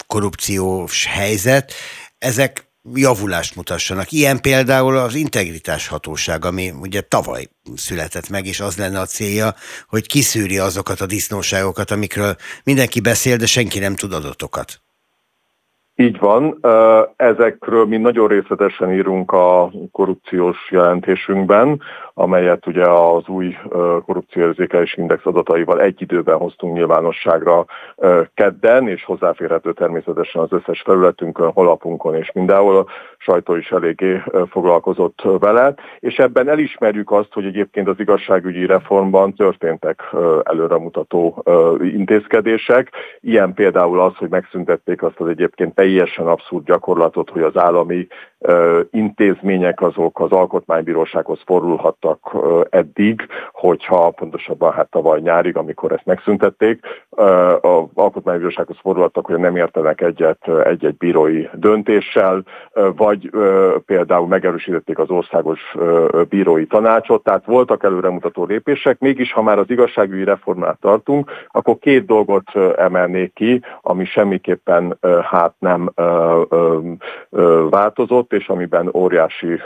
korrupciós 0.07 1.05
helyzet, 1.05 1.73
ezek 2.17 2.71
javulást 2.93 3.55
mutassanak. 3.55 4.11
Ilyen 4.11 4.41
például 4.41 4.97
az 4.97 5.15
integritás 5.15 5.87
hatóság, 5.87 6.45
ami 6.45 6.71
ugye 6.81 7.01
tavaly 7.01 7.47
született 7.75 8.29
meg, 8.29 8.45
és 8.45 8.59
az 8.59 8.77
lenne 8.77 8.99
a 8.99 9.05
célja, 9.05 9.53
hogy 9.87 10.07
kiszűri 10.07 10.57
azokat 10.57 11.01
a 11.01 11.05
disznóságokat, 11.05 11.91
amikről 11.91 12.35
mindenki 12.63 12.99
beszél, 12.99 13.37
de 13.37 13.45
senki 13.45 13.79
nem 13.79 13.95
tud 13.95 14.13
adatokat. 14.13 14.81
Így 15.95 16.19
van, 16.19 16.59
ezekről 17.15 17.85
mi 17.85 17.97
nagyon 17.97 18.27
részletesen 18.27 18.93
írunk 18.93 19.31
a 19.31 19.71
korrupciós 19.91 20.57
jelentésünkben, 20.69 21.81
amelyet 22.13 22.67
ugye 22.67 22.89
az 22.89 23.27
új 23.27 23.55
korrupcióérzékelés 24.05 24.97
index 24.97 25.25
adataival 25.25 25.81
egy 25.81 26.01
időben 26.01 26.37
hoztunk 26.37 26.73
nyilvánosságra 26.73 27.65
kedden, 28.33 28.87
és 28.87 29.03
hozzáférhető 29.03 29.73
természetesen 29.73 30.41
az 30.41 30.51
összes 30.51 30.81
felületünkön, 30.81 31.51
holapunkon 31.51 32.15
és 32.15 32.31
mindenhol. 32.31 32.77
A 32.77 32.85
sajtó 33.17 33.55
is 33.55 33.71
eléggé 33.71 34.21
foglalkozott 34.49 35.21
vele, 35.39 35.73
és 35.99 36.17
ebben 36.17 36.49
elismerjük 36.49 37.11
azt, 37.11 37.33
hogy 37.33 37.45
egyébként 37.45 37.87
az 37.87 37.99
igazságügyi 37.99 38.65
reformban 38.65 39.33
történtek 39.33 40.01
előremutató 40.43 41.43
intézkedések. 41.81 42.89
Ilyen 43.19 43.53
például 43.53 43.99
az, 43.99 44.15
hogy 44.15 44.29
megszüntették 44.29 45.03
azt 45.03 45.19
az 45.19 45.27
egyébként 45.27 45.75
teljesen 45.75 46.27
abszurd 46.27 46.65
gyakorlatot, 46.65 47.29
hogy 47.29 47.41
az 47.41 47.57
állami 47.57 48.07
intézmények 48.91 49.81
azok 49.81 50.19
az 50.19 50.31
alkotmánybírósághoz 50.31 51.39
fordulhattak 51.45 52.35
eddig, 52.69 53.21
hogyha 53.51 54.09
pontosabban 54.09 54.71
hát 54.71 54.89
tavaly 54.89 55.19
nyárig, 55.19 55.57
amikor 55.57 55.91
ezt 55.91 56.05
megszüntették, 56.05 56.79
az 57.61 57.83
alkotmánybírósághoz 57.93 58.77
fordulhattak, 58.81 59.25
hogy 59.25 59.37
nem 59.37 59.55
értenek 59.55 60.01
egyet 60.01 60.47
egy-egy 60.63 60.97
bírói 60.97 61.47
döntéssel, 61.53 62.43
vagy 62.95 63.29
például 63.85 64.27
megerősítették 64.27 64.99
az 64.99 65.09
országos 65.09 65.75
bírói 66.29 66.65
tanácsot, 66.65 67.23
tehát 67.23 67.45
voltak 67.45 67.83
előremutató 67.83 68.45
lépések, 68.45 68.99
mégis 68.99 69.33
ha 69.33 69.41
már 69.41 69.59
az 69.59 69.69
igazságügyi 69.69 70.23
reformát 70.23 70.79
tartunk, 70.79 71.31
akkor 71.51 71.77
két 71.79 72.05
dolgot 72.05 72.55
emelnék 72.77 73.33
ki, 73.33 73.61
ami 73.81 74.05
semmiképpen 74.05 74.97
hát 75.23 75.53
nem 75.59 75.91
változott, 77.69 78.32
és 78.33 78.47
amiben 78.47 78.89
óriási 78.93 79.61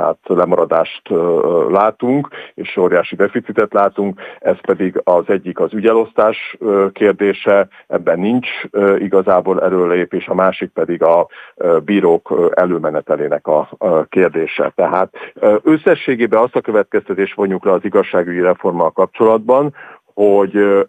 hát 0.00 0.18
lemaradást 0.26 1.02
látunk, 1.68 2.28
és 2.54 2.76
óriási 2.76 3.16
deficitet 3.16 3.72
látunk, 3.72 4.20
ez 4.38 4.60
pedig 4.60 5.00
az 5.04 5.24
egyik 5.26 5.60
az 5.60 5.72
ügyelosztás 5.72 6.56
kérdése, 6.92 7.68
ebben 7.86 8.18
nincs 8.18 8.48
igazából 8.98 9.62
erőlépés, 9.62 10.28
a 10.28 10.34
másik 10.34 10.70
pedig 10.70 11.02
a 11.02 11.26
bírók 11.84 12.50
előmenetelének 12.54 13.46
a 13.46 13.68
kérdése. 14.08 14.72
Tehát 14.74 15.14
összességében 15.62 16.42
azt 16.42 16.56
a 16.56 16.60
következtetés 16.60 17.32
vonjuk 17.34 17.64
le 17.64 17.72
az 17.72 17.84
igazságügyi 17.84 18.40
reformmal 18.40 18.90
kapcsolatban, 18.90 19.74
hogy 20.20 20.86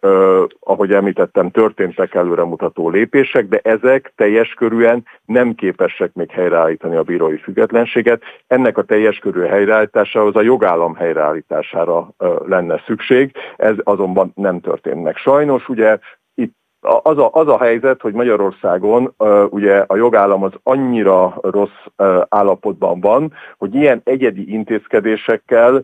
ahogy 0.60 0.92
említettem, 0.92 1.50
történtek 1.50 2.16
előremutató 2.16 2.90
lépések, 2.90 3.48
de 3.48 3.60
ezek 3.64 4.14
teljes 4.16 4.54
körűen 4.54 5.06
nem 5.26 5.54
képesek 5.54 6.14
még 6.14 6.32
helyreállítani 6.32 6.96
a 6.96 7.04
bírói 7.04 7.38
függetlenséget. 7.38 8.22
Ennek 8.48 8.78
a 8.78 8.84
teljes 8.84 9.18
körű 9.18 9.42
helyreállításához 9.42 10.36
a 10.36 10.42
jogállam 10.42 10.96
helyreállítására 10.96 12.10
lenne 12.46 12.84
szükség, 12.86 13.32
ez 13.58 13.76
azonban 13.84 14.32
nem 14.36 14.60
történt 14.60 15.04
meg. 15.04 15.16
Sajnos 15.16 15.70
ugye 15.70 15.98
az 16.82 17.18
a, 17.18 17.30
az 17.34 17.48
a 17.48 17.58
helyzet, 17.58 18.02
hogy 18.02 18.14
Magyarországon 18.14 19.14
uh, 19.18 19.44
ugye 19.50 19.84
a 19.88 19.96
jogállam 19.96 20.44
az 20.44 20.52
annyira 20.64 21.34
rossz 21.42 21.70
uh, 21.98 22.22
állapotban 22.30 23.00
van, 23.00 23.34
hogy 23.58 23.76
ilyen 23.76 24.02
egyedi 24.04 24.54
intézkedésekkel 24.54 25.82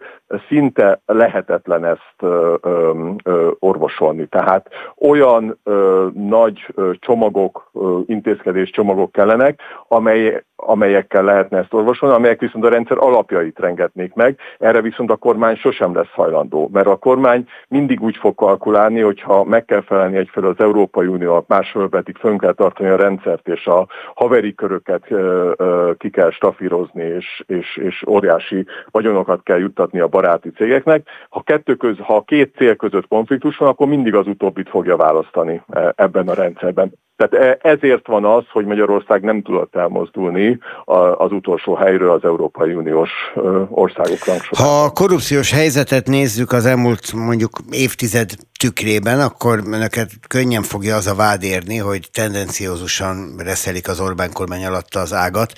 szinte 0.47 1.01
lehetetlen 1.05 1.85
ezt 1.85 2.15
uh, 2.21 2.53
uh, 2.63 3.51
orvosolni. 3.59 4.25
Tehát 4.25 4.69
olyan 4.99 5.59
nagy 6.13 6.73
csomagok, 6.99 7.71
intézkedés 8.05 8.69
csomagok 8.69 9.11
kellenek, 9.11 9.59
amely, 9.87 10.43
amelyekkel 10.55 11.23
lehetne 11.23 11.57
ezt 11.57 11.73
orvosolni, 11.73 12.15
amelyek 12.15 12.39
viszont 12.39 12.65
a 12.65 12.69
rendszer 12.69 12.97
alapjait 12.97 13.59
rengetnék 13.59 14.13
meg. 14.13 14.37
Erre 14.59 14.81
viszont 14.81 15.11
a 15.11 15.15
kormány 15.15 15.55
sosem 15.55 15.95
lesz 15.95 16.11
hajlandó, 16.11 16.69
mert 16.73 16.87
a 16.87 16.95
kormány 16.95 17.47
mindig 17.67 18.01
úgy 18.01 18.17
fog 18.17 18.35
kalkulálni, 18.35 18.99
hogyha 18.99 19.43
meg 19.43 19.65
kell 19.65 19.81
felelni 19.81 20.17
egyfelől 20.17 20.49
az 20.49 20.63
Európai 20.63 20.86
Unió, 20.95 21.45
másfelől 21.47 21.89
pedig 21.89 22.15
fönn 22.15 22.37
kell 22.37 22.53
tartani 22.53 22.89
a 22.89 22.95
rendszert, 22.95 23.47
és 23.47 23.65
a 23.65 23.87
haveri 24.15 24.55
köröket 24.55 25.07
ki 25.97 26.09
kell 26.09 26.31
stafírozni, 26.31 27.03
és, 27.03 27.43
és, 27.47 27.77
és 27.77 28.03
óriási 28.07 28.65
vagyonokat 28.91 29.43
kell 29.43 29.59
juttatni 29.59 29.99
a 29.99 30.07
baráti 30.07 30.49
cégeknek. 30.49 31.07
Ha, 31.29 31.41
kettő 31.41 31.75
köz, 31.75 31.97
ha 31.97 32.21
két 32.21 32.55
cél 32.55 32.75
között 32.75 33.07
konfliktus 33.07 33.57
van, 33.57 33.69
akkor 33.69 33.87
mindig 33.87 34.15
az 34.15 34.27
utóbbit 34.27 34.69
fogja 34.69 34.95
választani 34.97 35.61
e, 35.69 35.93
ebben 35.95 36.27
a 36.27 36.33
rendszerben. 36.33 36.93
Tehát 37.17 37.59
e, 37.61 37.69
ezért 37.69 38.07
van 38.07 38.25
az, 38.25 38.43
hogy 38.51 38.65
Magyarország 38.65 39.21
nem 39.21 39.41
tudott 39.41 39.75
elmozdulni 39.75 40.59
az 41.17 41.31
utolsó 41.31 41.75
helyről 41.75 42.11
az 42.11 42.23
Európai 42.23 42.73
Uniós 42.73 43.09
országok 43.69 44.25
rangsorában. 44.25 44.77
Ha 44.77 44.83
a 44.83 44.91
korrupciós 44.91 45.51
helyzetet 45.51 46.07
nézzük 46.07 46.51
az 46.51 46.65
elmúlt 46.65 47.13
mondjuk 47.13 47.59
évtized 47.71 48.29
tükrében, 48.57 49.19
akkor 49.19 49.63
önöket 49.65 50.09
könnyen 50.27 50.63
fogja 50.63 50.95
az 50.95 51.07
a 51.07 51.15
vád 51.15 51.43
érni, 51.43 51.77
hogy 51.77 52.09
tendenciózusan 52.11 53.35
reszelik 53.37 53.87
az 53.87 53.99
Orbán 53.99 54.33
kormány 54.33 54.65
alatt 54.65 54.95
az 54.95 55.13
ágat, 55.13 55.53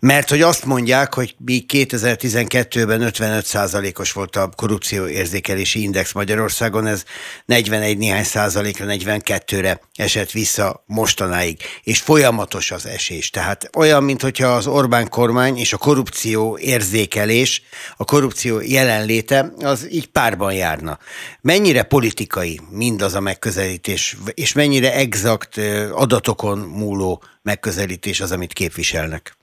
mert 0.00 0.28
hogy 0.28 0.42
azt 0.42 0.64
mondják, 0.64 1.14
hogy 1.14 1.34
mi 1.44 1.64
2012-ben 1.68 3.00
55%-os 3.02 4.12
volt 4.12 4.36
a 4.36 4.50
korrupció 4.56 5.06
érzékelési 5.06 5.82
index 5.82 6.12
Magyarországon, 6.12 6.86
ez 6.86 7.04
41 7.44 7.98
néhány 7.98 8.24
százalékra, 8.24 8.84
42-re 8.88 9.80
esett 9.94 10.30
vissza 10.30 10.84
mostanáig, 11.00 11.58
és 11.82 12.00
folyamatos 12.00 12.70
az 12.70 12.86
esés. 12.86 13.30
Tehát 13.30 13.70
olyan, 13.76 14.04
mintha 14.04 14.46
az 14.46 14.66
Orbán 14.66 15.08
kormány 15.08 15.56
és 15.56 15.72
a 15.72 15.76
korrupció 15.76 16.58
érzékelés, 16.58 17.62
a 17.96 18.04
korrupció 18.04 18.60
jelenléte, 18.60 19.52
az 19.58 19.92
így 19.92 20.06
párban 20.06 20.52
járna. 20.52 20.98
Mennyire 21.40 21.82
politikai 21.82 22.60
mindaz 22.70 23.14
a 23.14 23.20
megközelítés, 23.20 24.16
és 24.34 24.52
mennyire 24.52 24.94
exakt 24.94 25.58
adatokon 25.92 26.58
múló 26.58 27.22
megközelítés 27.42 28.20
az, 28.20 28.32
amit 28.32 28.52
képviselnek? 28.52 29.39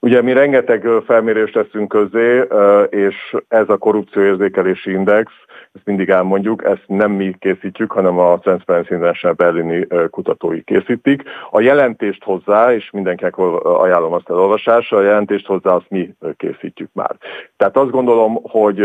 Ugye 0.00 0.22
mi 0.22 0.32
rengeteg 0.32 0.88
felmérést 1.06 1.52
teszünk 1.52 1.88
közé, 1.88 2.48
és 2.88 3.36
ez 3.48 3.68
a 3.68 3.76
korrupcióérzékelési 3.76 4.90
index, 4.90 5.32
ezt 5.72 5.86
mindig 5.86 6.08
elmondjuk, 6.08 6.64
ezt 6.64 6.84
nem 6.86 7.10
mi 7.10 7.34
készítjük, 7.38 7.92
hanem 7.92 8.18
a 8.18 8.38
Transparency 8.38 8.92
International 8.94 9.36
berlini 9.36 9.86
kutatói 10.10 10.62
készítik. 10.62 11.22
A 11.50 11.60
jelentést 11.60 12.24
hozzá, 12.24 12.72
és 12.72 12.90
mindenkinek 12.90 13.38
ajánlom 13.62 14.12
azt 14.12 14.30
elolvasásra, 14.30 14.98
a 14.98 15.02
jelentést 15.02 15.46
hozzá 15.46 15.70
azt 15.70 15.88
mi 15.88 16.14
készítjük 16.36 16.90
már. 16.92 17.16
Tehát 17.56 17.76
azt 17.76 17.90
gondolom, 17.90 18.38
hogy 18.42 18.80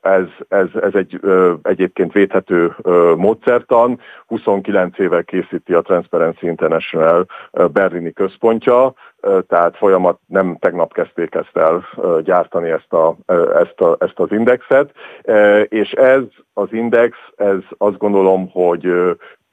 ez, 0.00 0.26
ez, 0.48 0.68
ez 0.80 0.94
egy 0.94 1.20
egyébként 1.62 2.12
védhető 2.12 2.74
módszertan, 3.16 4.00
29 4.26 4.98
éve 4.98 5.22
készíti 5.22 5.72
a 5.72 5.80
Transparency 5.80 6.46
International 6.46 7.26
berlini 7.72 8.12
központja, 8.12 8.94
tehát 9.48 9.76
folyamat 9.76 10.18
nem 10.26 10.56
tegnap 10.60 10.92
kezdték 10.92 11.34
ezt 11.34 11.56
el 11.56 11.84
gyártani 12.24 12.70
ezt, 12.70 12.92
a, 12.92 13.16
ezt, 13.54 13.80
a, 13.80 13.96
ezt 13.98 14.18
az 14.18 14.32
indexet, 14.32 14.90
és 15.68 15.90
ez 15.90 16.22
az 16.52 16.68
index, 16.70 17.16
ez 17.36 17.58
azt 17.78 17.98
gondolom, 17.98 18.50
hogy 18.50 18.92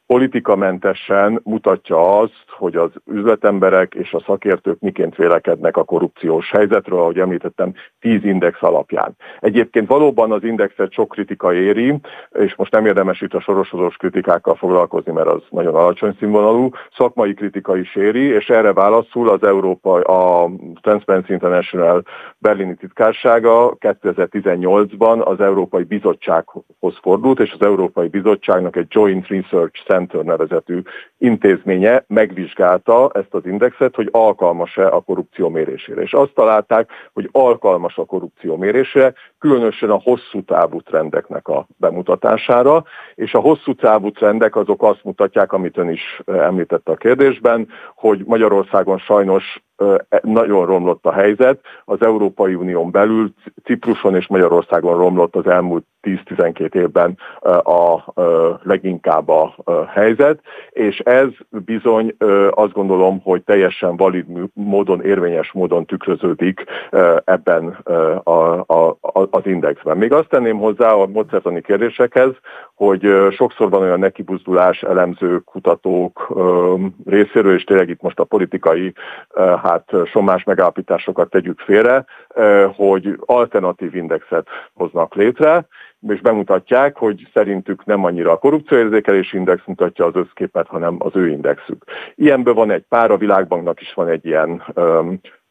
politikamentesen 0.07 1.41
mutatja 1.43 2.19
azt, 2.19 2.45
hogy 2.47 2.75
az 2.75 2.89
üzletemberek 3.05 3.93
és 3.93 4.13
a 4.13 4.23
szakértők 4.25 4.79
miként 4.79 5.15
vélekednek 5.15 5.77
a 5.77 5.83
korrupciós 5.83 6.51
helyzetről, 6.51 6.99
ahogy 6.99 7.19
említettem, 7.19 7.73
tíz 7.99 8.23
index 8.23 8.63
alapján. 8.63 9.15
Egyébként 9.39 9.87
valóban 9.87 10.31
az 10.31 10.43
indexet 10.43 10.91
sok 10.91 11.09
kritika 11.09 11.53
éri, 11.53 11.95
és 12.31 12.55
most 12.55 12.71
nem 12.71 12.85
érdemes 12.85 13.21
itt 13.21 13.33
a 13.33 13.39
sorosozós 13.39 13.95
kritikákkal 13.95 14.55
foglalkozni, 14.55 15.11
mert 15.11 15.27
az 15.27 15.41
nagyon 15.49 15.75
alacsony 15.75 16.15
színvonalú, 16.19 16.69
szakmai 16.97 17.33
kritika 17.33 17.77
is 17.77 17.95
éri, 17.95 18.23
és 18.23 18.49
erre 18.49 18.73
válaszul 18.73 19.29
az 19.29 19.43
Európa, 19.43 19.99
a 19.99 20.49
Transparency 20.81 21.33
International 21.33 22.03
berlini 22.37 22.75
titkársága 22.75 23.75
2018-ban 23.79 25.23
az 25.23 25.39
Európai 25.39 25.83
Bizottsághoz 25.83 26.97
fordult, 27.01 27.39
és 27.39 27.51
az 27.51 27.65
Európai 27.65 28.07
Bizottságnak 28.07 28.75
egy 28.75 28.87
Joint 28.89 29.27
Research 29.27 29.83
Center 29.83 29.96
nevezetű 30.23 30.81
intézménye 31.17 32.03
megvizsgálta 32.07 33.11
ezt 33.13 33.33
az 33.33 33.45
indexet, 33.45 33.95
hogy 33.95 34.09
alkalmas-e 34.11 34.87
a 34.87 35.01
korrupció 35.01 35.49
mérésére. 35.49 36.01
És 36.01 36.13
azt 36.13 36.33
találták, 36.33 36.89
hogy 37.13 37.29
alkalmas 37.31 37.97
a 37.97 38.05
korrupció 38.05 38.57
mérésére, 38.57 39.13
különösen 39.39 39.89
a 39.89 39.99
hosszú 40.03 40.43
távú 40.45 40.81
trendeknek 40.81 41.47
a 41.47 41.67
bemutatására, 41.77 42.83
és 43.15 43.33
a 43.33 43.39
hosszú 43.39 43.73
távú 43.73 44.11
trendek 44.11 44.55
azok 44.55 44.83
azt 44.83 45.03
mutatják, 45.03 45.53
amit 45.53 45.77
ön 45.77 45.89
is 45.89 46.21
említette 46.25 46.91
a 46.91 46.95
kérdésben, 46.95 47.67
hogy 47.95 48.23
Magyarországon 48.25 48.97
sajnos 48.97 49.61
e, 49.77 50.19
nagyon 50.21 50.65
romlott 50.65 51.05
a 51.05 51.11
helyzet. 51.11 51.59
Az 51.85 52.01
Európai 52.01 52.55
Unión 52.55 52.91
belül 52.91 53.33
Cipruson 53.63 54.15
és 54.15 54.27
Magyarországon 54.27 54.97
romlott 54.97 55.35
az 55.35 55.47
elmúlt 55.47 55.85
10-12 56.07 56.75
évben 56.75 57.17
a 57.63 58.13
leginkább 58.63 59.29
a 59.29 59.53
helyzet, 59.87 60.39
és 60.69 60.99
ez 60.99 61.27
bizony 61.49 62.15
azt 62.49 62.71
gondolom, 62.71 63.21
hogy 63.23 63.43
teljesen 63.43 63.95
valid 63.95 64.25
módon, 64.53 65.01
érvényes 65.01 65.51
módon 65.51 65.85
tükröződik 65.85 66.63
ebben 67.23 67.67
a, 68.23 68.59
a, 68.59 68.97
az 69.29 69.45
indexben. 69.45 69.97
Még 69.97 70.11
azt 70.11 70.29
tenném 70.29 70.57
hozzá 70.57 70.91
a 70.91 71.05
módszertani 71.05 71.61
kérdésekhez, 71.61 72.31
hogy 72.75 73.13
sokszor 73.31 73.69
van 73.69 73.81
olyan 73.81 73.99
nekibuzdulás 73.99 74.81
elemzők, 74.83 75.43
kutatók 75.43 76.33
részéről, 77.05 77.55
és 77.55 77.63
tényleg 77.63 77.89
itt 77.89 78.01
most 78.01 78.19
a 78.19 78.23
politikai 78.23 78.93
hát 79.63 79.89
somás 80.05 80.43
megállapításokat 80.43 81.29
tegyük 81.29 81.59
félre, 81.59 82.05
hogy 82.75 83.15
alternatív 83.25 83.95
indexet 83.95 84.47
hoznak 84.73 85.15
létre, 85.15 85.67
és 86.07 86.21
bemutatják, 86.21 86.97
hogy 86.97 87.27
szerintük 87.33 87.85
nem 87.85 88.03
annyira 88.03 88.31
a 88.31 88.37
korrupcióérzékelési 88.37 89.37
index 89.37 89.61
mutatja 89.65 90.05
az 90.05 90.15
összképet, 90.15 90.67
hanem 90.67 90.95
az 90.99 91.11
ő 91.15 91.27
indexük. 91.29 91.83
Ilyenből 92.15 92.53
van 92.53 92.71
egy 92.71 92.83
pár, 92.89 93.11
a 93.11 93.17
világbanknak 93.17 93.81
is 93.81 93.93
van 93.93 94.07
egy 94.07 94.25
ilyen 94.25 94.63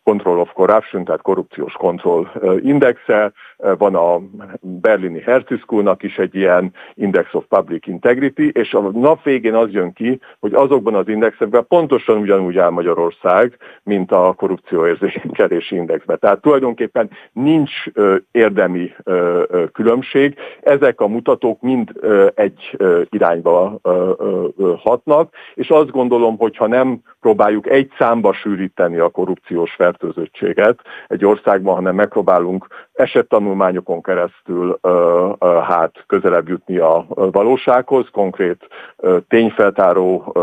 Control 0.07 0.39
of 0.39 0.53
Corruption, 0.53 1.05
tehát 1.05 1.23
korrupciós 1.23 1.73
kontroll 1.73 2.27
indexe, 2.63 3.33
van 3.79 3.95
a 3.95 4.21
berlini 4.61 5.21
Hertie 5.21 5.59
Schoolnak 5.59 6.03
is 6.03 6.19
egy 6.19 6.35
ilyen 6.35 6.73
Index 6.95 7.35
of 7.35 7.45
Public 7.49 7.87
Integrity, 7.87 8.51
és 8.53 8.75
a 8.75 8.81
nap 8.81 9.23
végén 9.23 9.55
az 9.55 9.71
jön 9.71 9.93
ki, 9.93 10.21
hogy 10.41 10.55
azokban 10.55 10.95
az 10.95 11.09
indexekben 11.09 11.67
pontosan 11.69 12.19
ugyanúgy 12.19 12.59
áll 12.59 12.71
Magyarország, 12.71 13.57
mint 13.83 14.13
a 14.13 14.35
korrupcióérzékelési 14.37 15.75
indexben. 15.75 16.19
Tehát 16.19 16.41
tulajdonképpen 16.41 17.11
nincs 17.33 17.73
érdemi 18.31 18.95
különbség, 19.73 20.37
ezek 20.61 21.01
a 21.01 21.07
mutatók 21.09 21.61
mind 21.61 21.93
egy 22.35 22.77
irányba 23.11 23.81
hatnak, 24.79 25.35
és 25.55 25.69
azt 25.69 25.91
gondolom, 25.91 26.37
hogy 26.39 26.57
ha 26.57 26.67
nem 26.67 27.01
próbáljuk 27.21 27.71
egy 27.71 27.91
számba 27.99 28.33
sűríteni 28.33 28.99
a 28.99 29.09
korrupciós 29.09 29.75
fertőzöttséget 29.97 30.81
egy 31.09 31.25
országban, 31.25 31.75
hanem 31.75 31.95
megpróbálunk 31.95 32.67
esettanulmányokon 32.93 34.03
keresztül 34.03 34.79
hát 35.63 36.05
közelebb 36.07 36.49
jutni 36.49 36.77
a 36.77 37.07
valósághoz, 37.15 38.07
konkrét 38.13 38.69
tényfeltáró 39.29 40.35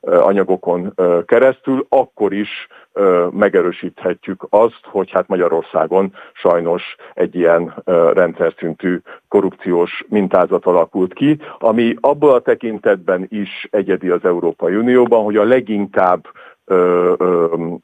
anyagokon 0.00 0.94
keresztül, 1.26 1.86
akkor 1.88 2.32
is 2.32 2.66
megerősíthetjük 3.30 4.46
azt, 4.50 4.80
hogy 4.82 5.10
hát 5.10 5.28
Magyarországon 5.28 6.14
sajnos 6.32 6.96
egy 7.14 7.34
ilyen 7.34 7.74
rendszer 8.12 8.54
szintű 8.58 9.00
korrupciós 9.28 10.04
mintázat 10.08 10.66
alakult 10.66 11.12
ki, 11.14 11.38
ami 11.58 11.94
abból 12.00 12.34
a 12.34 12.40
tekintetben 12.40 13.26
is 13.28 13.68
egyedi 13.70 14.08
az 14.08 14.24
Európai 14.24 14.74
Unióban, 14.74 15.24
hogy 15.24 15.36
a 15.36 15.44
leginkább 15.44 16.26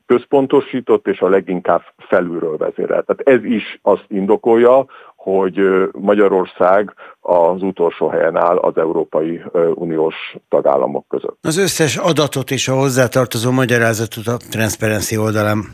központosított 0.06 1.06
és 1.06 1.20
a 1.20 1.28
leginkább 1.28 1.82
felülről 1.98 2.56
vezérelt. 2.56 3.06
Tehát 3.06 3.42
ez 3.42 3.44
is 3.44 3.78
azt 3.82 4.04
indokolja, 4.08 4.86
hogy 5.16 5.60
Magyarország 5.92 6.94
az 7.20 7.62
utolsó 7.62 8.08
helyen 8.08 8.36
áll 8.36 8.56
az 8.56 8.76
Európai 8.76 9.42
Uniós 9.74 10.14
tagállamok 10.48 11.08
között. 11.08 11.38
Az 11.40 11.56
összes 11.56 11.96
adatot 11.96 12.50
és 12.50 12.68
a 12.68 12.74
hozzátartozó 12.74 13.50
magyarázatot 13.50 14.26
a 14.26 14.36
Transparency 14.50 15.16
oldalán 15.16 15.64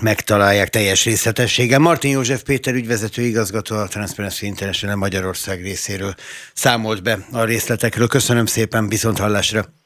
megtalálják 0.00 0.68
teljes 0.68 1.04
részletességgel. 1.04 1.78
Martin 1.78 2.10
József 2.10 2.42
Péter 2.42 2.74
ügyvezető 2.74 3.22
igazgató 3.22 3.76
a 3.76 3.88
Transparency 3.88 4.46
International 4.46 4.96
Magyarország 4.96 5.62
részéről 5.62 6.14
számolt 6.54 7.02
be 7.02 7.18
a 7.32 7.44
részletekről. 7.44 8.06
Köszönöm 8.06 8.46
szépen, 8.46 8.88
viszont 8.88 9.18
hallásra! 9.18 9.79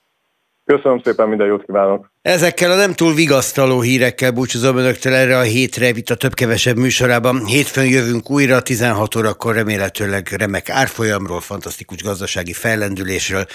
Köszönöm 0.64 1.00
szépen, 1.04 1.28
minden 1.28 1.46
jót 1.46 1.64
kívánok! 1.64 2.12
Ezekkel 2.22 2.70
a 2.70 2.76
nem 2.76 2.92
túl 2.92 3.14
vigasztaló 3.14 3.80
hírekkel 3.80 4.30
búcsúzom 4.30 4.76
önöktől 4.76 5.14
erre 5.14 5.38
a 5.38 5.42
hétre, 5.42 5.88
itt 5.88 6.10
a 6.10 6.14
több-kevesebb 6.14 6.76
műsorában. 6.76 7.44
Hétfőn 7.46 7.86
jövünk 7.86 8.30
újra, 8.30 8.62
16 8.62 9.16
órakor 9.16 9.54
remélhetőleg 9.54 10.28
remek 10.28 10.70
árfolyamról, 10.70 11.40
fantasztikus 11.40 12.02
gazdasági 12.02 12.52
fellendülésről, 12.52 13.46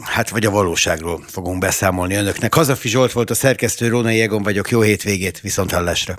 hát 0.00 0.28
vagy 0.28 0.46
a 0.46 0.50
valóságról 0.50 1.20
fogunk 1.26 1.58
beszámolni 1.58 2.14
önöknek. 2.14 2.54
Hazafi 2.54 2.88
Zsolt 2.88 3.12
volt 3.12 3.30
a 3.30 3.34
szerkesztő, 3.34 3.88
Rónai 3.88 4.20
Egon 4.20 4.42
vagyok, 4.42 4.70
jó 4.70 4.80
hétvégét, 4.80 5.40
viszont 5.40 5.72
hallásra! 5.72 6.14